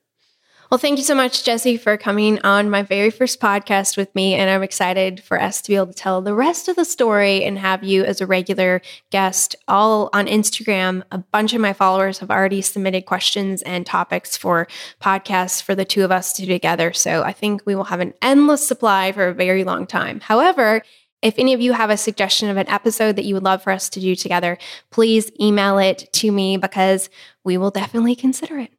Well, 0.70 0.78
thank 0.78 1.00
you 1.00 1.04
so 1.04 1.16
much, 1.16 1.44
Jesse, 1.44 1.78
for 1.78 1.98
coming 1.98 2.40
on 2.42 2.70
my 2.70 2.84
very 2.84 3.10
first 3.10 3.40
podcast 3.40 3.98
with 3.98 4.14
me. 4.14 4.36
And 4.36 4.52
I'm 4.52 4.62
excited 4.62 5.20
for 5.20 5.42
us 5.42 5.64
to 5.64 5.70
be 5.70 5.76
able 5.76 5.88
to 5.88 5.94
tell 5.94 6.22
the 6.22 6.36
rest 6.36 6.68
of 6.68 6.76
the 6.76 6.86
story 6.86 7.44
and 7.44 7.58
have 7.58 7.84
you 7.84 8.04
as 8.04 8.22
a 8.22 8.28
regular 8.28 8.80
guest 9.10 9.56
all 9.68 10.12
on 10.14 10.28
Instagram. 10.28 11.02
A 11.12 11.18
bunch 11.18 11.56
of 11.56 11.62
my 11.62 11.74
followers 11.74 12.20
have 12.20 12.30
already 12.30 12.62
submitted 12.62 13.08
questions 13.08 13.64
and 13.64 13.84
topics 13.84 14.38
for 14.38 14.68
podcasts 15.02 15.60
for 15.60 15.74
the 15.74 15.86
two 15.86 16.04
of 16.04 16.12
us 16.12 16.34
to 16.34 16.44
do 16.44 16.50
together. 16.50 16.94
So 16.94 17.24
I 17.24 17.34
think 17.34 17.64
we 17.66 17.74
will 17.74 17.86
have 17.86 18.00
an 18.00 18.14
endless 18.22 18.68
supply 18.68 19.12
for 19.12 19.30
a 19.30 19.34
very 19.34 19.64
long 19.64 19.88
time. 19.88 20.20
However, 20.20 20.84
if 21.24 21.34
any 21.40 21.56
of 21.56 21.62
you 21.62 21.74
have 21.74 21.90
a 21.90 21.98
suggestion 21.98 22.48
of 22.48 22.58
an 22.58 22.70
episode 22.70 23.16
that 23.16 23.26
you 23.26 23.34
would 23.34 23.44
love 23.44 23.64
for 23.64 23.72
us 23.72 23.90
to 23.90 24.00
do 24.00 24.16
together, 24.16 24.60
please 24.92 25.32
email 25.42 25.80
it 25.80 26.08
to 26.14 26.32
me 26.32 26.58
because 26.58 27.10
we 27.44 27.58
will 27.58 27.72
definitely 27.72 28.16
consider 28.16 28.60
it. 28.60 28.79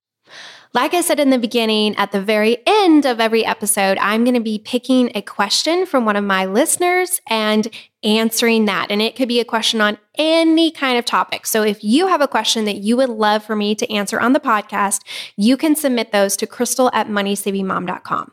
Like 0.72 0.94
I 0.94 1.00
said 1.00 1.18
in 1.18 1.30
the 1.30 1.38
beginning, 1.38 1.96
at 1.96 2.12
the 2.12 2.22
very 2.22 2.58
end 2.64 3.04
of 3.04 3.18
every 3.18 3.44
episode, 3.44 3.98
I'm 3.98 4.22
going 4.22 4.34
to 4.34 4.40
be 4.40 4.60
picking 4.60 5.10
a 5.16 5.22
question 5.22 5.84
from 5.84 6.04
one 6.04 6.14
of 6.14 6.22
my 6.22 6.44
listeners 6.44 7.20
and 7.28 7.66
answering 8.04 8.66
that. 8.66 8.86
And 8.88 9.02
it 9.02 9.16
could 9.16 9.26
be 9.26 9.40
a 9.40 9.44
question 9.44 9.80
on 9.80 9.98
any 10.14 10.70
kind 10.70 10.96
of 10.96 11.04
topic. 11.04 11.44
So 11.44 11.64
if 11.64 11.82
you 11.82 12.06
have 12.06 12.20
a 12.20 12.28
question 12.28 12.66
that 12.66 12.76
you 12.76 12.96
would 12.96 13.08
love 13.08 13.42
for 13.42 13.56
me 13.56 13.74
to 13.74 13.92
answer 13.92 14.20
on 14.20 14.32
the 14.32 14.38
podcast, 14.38 15.00
you 15.36 15.56
can 15.56 15.74
submit 15.74 16.12
those 16.12 16.36
to 16.36 16.46
crystal 16.46 16.88
at 16.94 17.08
moneysavingmom.com. 17.08 18.30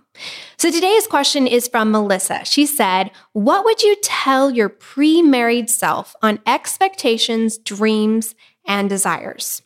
So 0.58 0.70
today's 0.70 1.08
question 1.08 1.48
is 1.48 1.68
from 1.68 1.90
Melissa. 1.90 2.46
She 2.46 2.68
said, 2.68 3.10
What 3.34 3.66
would 3.66 3.82
you 3.82 3.96
tell 4.04 4.52
your 4.52 4.70
pre 4.70 5.24
married 5.24 5.72
self 5.72 6.16
on 6.22 6.40
expectations, 6.46 7.58
dreams, 7.58 8.36
and 8.68 8.90
desires? 8.90 9.64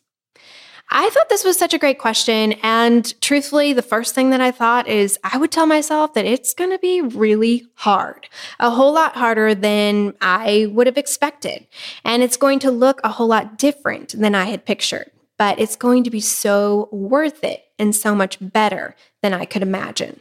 I 0.94 1.10
thought 1.10 1.30
this 1.30 1.46
was 1.46 1.58
such 1.58 1.74
a 1.74 1.78
great 1.78 2.00
question. 2.00 2.54
And 2.62 3.20
truthfully, 3.22 3.72
the 3.72 3.82
first 3.82 4.14
thing 4.14 4.30
that 4.32 4.42
I 4.42 4.52
thought 4.52 4.90
is 4.90 5.18
I 5.24 5.38
would 5.38 5.52
tell 5.52 5.66
myself 5.66 6.14
that 6.16 6.26
it's 6.26 6.54
going 6.54 6.72
to 6.72 6.80
be 6.80 7.02
really 7.02 7.66
hard, 7.76 8.28
a 8.60 8.70
whole 8.70 8.94
lot 8.94 9.16
harder 9.16 9.56
than 9.56 10.14
I 10.20 10.68
would 10.70 10.88
have 10.88 10.98
expected. 10.98 11.66
And 12.04 12.22
it's 12.22 12.36
going 12.36 12.60
to 12.60 12.72
look 12.72 13.00
a 13.04 13.10
whole 13.10 13.28
lot 13.28 13.58
different 13.58 14.20
than 14.20 14.36
I 14.36 14.46
had 14.46 14.66
pictured, 14.66 15.10
but 15.38 15.60
it's 15.60 15.78
going 15.78 16.04
to 16.04 16.10
be 16.10 16.20
so 16.20 16.90
worth 16.92 17.42
it 17.46 17.64
and 17.80 17.96
so 17.96 18.14
much 18.14 18.38
better 18.42 18.94
than 19.22 19.34
I 19.34 19.46
could 19.46 19.62
imagine. 19.62 20.20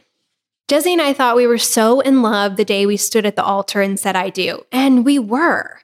Jesse 0.69 0.93
and 0.93 1.01
I 1.01 1.11
thought 1.11 1.35
we 1.35 1.47
were 1.47 1.57
so 1.57 1.99
in 1.99 2.21
love 2.21 2.55
the 2.55 2.63
day 2.63 2.85
we 2.85 2.95
stood 2.95 3.25
at 3.25 3.35
the 3.35 3.43
altar 3.43 3.81
and 3.81 3.99
said, 3.99 4.15
I 4.15 4.29
do. 4.29 4.63
And 4.71 5.03
we 5.03 5.19
were. 5.19 5.81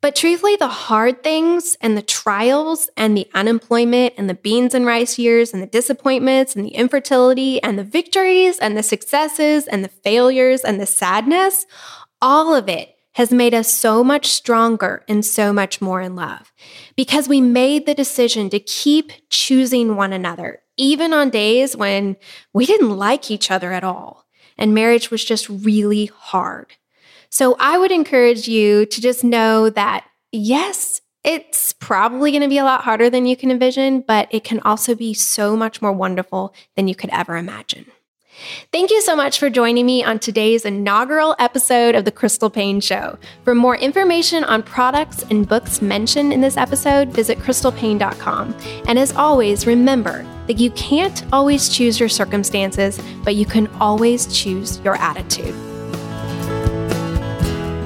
But 0.00 0.14
truthfully, 0.14 0.54
the 0.54 0.68
hard 0.68 1.24
things 1.24 1.76
and 1.80 1.96
the 1.96 2.02
trials 2.02 2.88
and 2.96 3.16
the 3.16 3.28
unemployment 3.34 4.14
and 4.16 4.30
the 4.30 4.34
beans 4.34 4.72
and 4.72 4.86
rice 4.86 5.18
years 5.18 5.52
and 5.52 5.60
the 5.60 5.66
disappointments 5.66 6.54
and 6.54 6.64
the 6.64 6.74
infertility 6.74 7.60
and 7.62 7.76
the 7.76 7.84
victories 7.84 8.58
and 8.60 8.76
the 8.76 8.82
successes 8.84 9.66
and 9.66 9.82
the 9.82 9.88
failures 9.88 10.62
and 10.62 10.80
the 10.80 10.86
sadness, 10.86 11.66
all 12.22 12.54
of 12.54 12.68
it 12.68 12.94
has 13.14 13.32
made 13.32 13.52
us 13.52 13.68
so 13.68 14.04
much 14.04 14.26
stronger 14.26 15.04
and 15.08 15.24
so 15.24 15.52
much 15.52 15.80
more 15.80 16.00
in 16.00 16.14
love 16.14 16.52
because 16.94 17.28
we 17.28 17.40
made 17.40 17.84
the 17.84 17.94
decision 17.94 18.48
to 18.50 18.60
keep 18.60 19.10
choosing 19.30 19.96
one 19.96 20.12
another, 20.12 20.62
even 20.76 21.12
on 21.12 21.28
days 21.28 21.76
when 21.76 22.16
we 22.52 22.64
didn't 22.64 22.96
like 22.96 23.32
each 23.32 23.50
other 23.50 23.72
at 23.72 23.82
all 23.82 24.28
and 24.56 24.74
marriage 24.74 25.10
was 25.10 25.24
just 25.24 25.48
really 25.48 26.06
hard. 26.06 26.74
So 27.30 27.56
I 27.58 27.78
would 27.78 27.92
encourage 27.92 28.48
you 28.48 28.86
to 28.86 29.00
just 29.00 29.24
know 29.24 29.70
that 29.70 30.04
yes, 30.32 31.00
it's 31.24 31.72
probably 31.74 32.30
going 32.30 32.42
to 32.42 32.48
be 32.48 32.58
a 32.58 32.64
lot 32.64 32.84
harder 32.84 33.10
than 33.10 33.26
you 33.26 33.36
can 33.36 33.50
envision, 33.50 34.00
but 34.00 34.28
it 34.30 34.44
can 34.44 34.60
also 34.60 34.94
be 34.94 35.12
so 35.14 35.56
much 35.56 35.82
more 35.82 35.92
wonderful 35.92 36.54
than 36.76 36.88
you 36.88 36.94
could 36.94 37.10
ever 37.10 37.36
imagine. 37.36 37.86
Thank 38.72 38.90
you 38.90 39.02
so 39.02 39.16
much 39.16 39.38
for 39.38 39.50
joining 39.50 39.84
me 39.84 40.04
on 40.04 40.18
today's 40.18 40.64
inaugural 40.64 41.34
episode 41.40 41.94
of 41.94 42.04
The 42.04 42.12
Crystal 42.12 42.48
Paine 42.48 42.80
Show. 42.80 43.18
For 43.42 43.54
more 43.54 43.76
information 43.76 44.44
on 44.44 44.62
products 44.62 45.24
and 45.24 45.48
books 45.48 45.82
mentioned 45.82 46.32
in 46.32 46.40
this 46.40 46.56
episode, 46.56 47.08
visit 47.08 47.38
crystalpaine.com. 47.38 48.56
And 48.86 48.98
as 48.98 49.12
always, 49.12 49.66
remember 49.66 50.24
that 50.46 50.58
you 50.58 50.70
can't 50.72 51.24
always 51.32 51.68
choose 51.68 51.98
your 51.98 52.08
circumstances, 52.08 53.00
but 53.24 53.34
you 53.34 53.44
can 53.44 53.66
always 53.80 54.26
choose 54.32 54.78
your 54.80 54.96
attitude. 54.96 55.54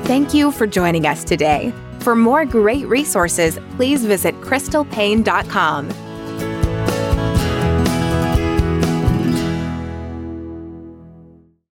Thank 0.05 0.35
you 0.35 0.51
for 0.51 0.67
joining 0.67 1.07
us 1.07 1.23
today. 1.23 1.73
For 2.01 2.17
more 2.17 2.45
great 2.45 2.87
resources, 2.89 3.59
please 3.77 4.05
visit 4.05 4.35
crystalpaine.com. 4.41 6.12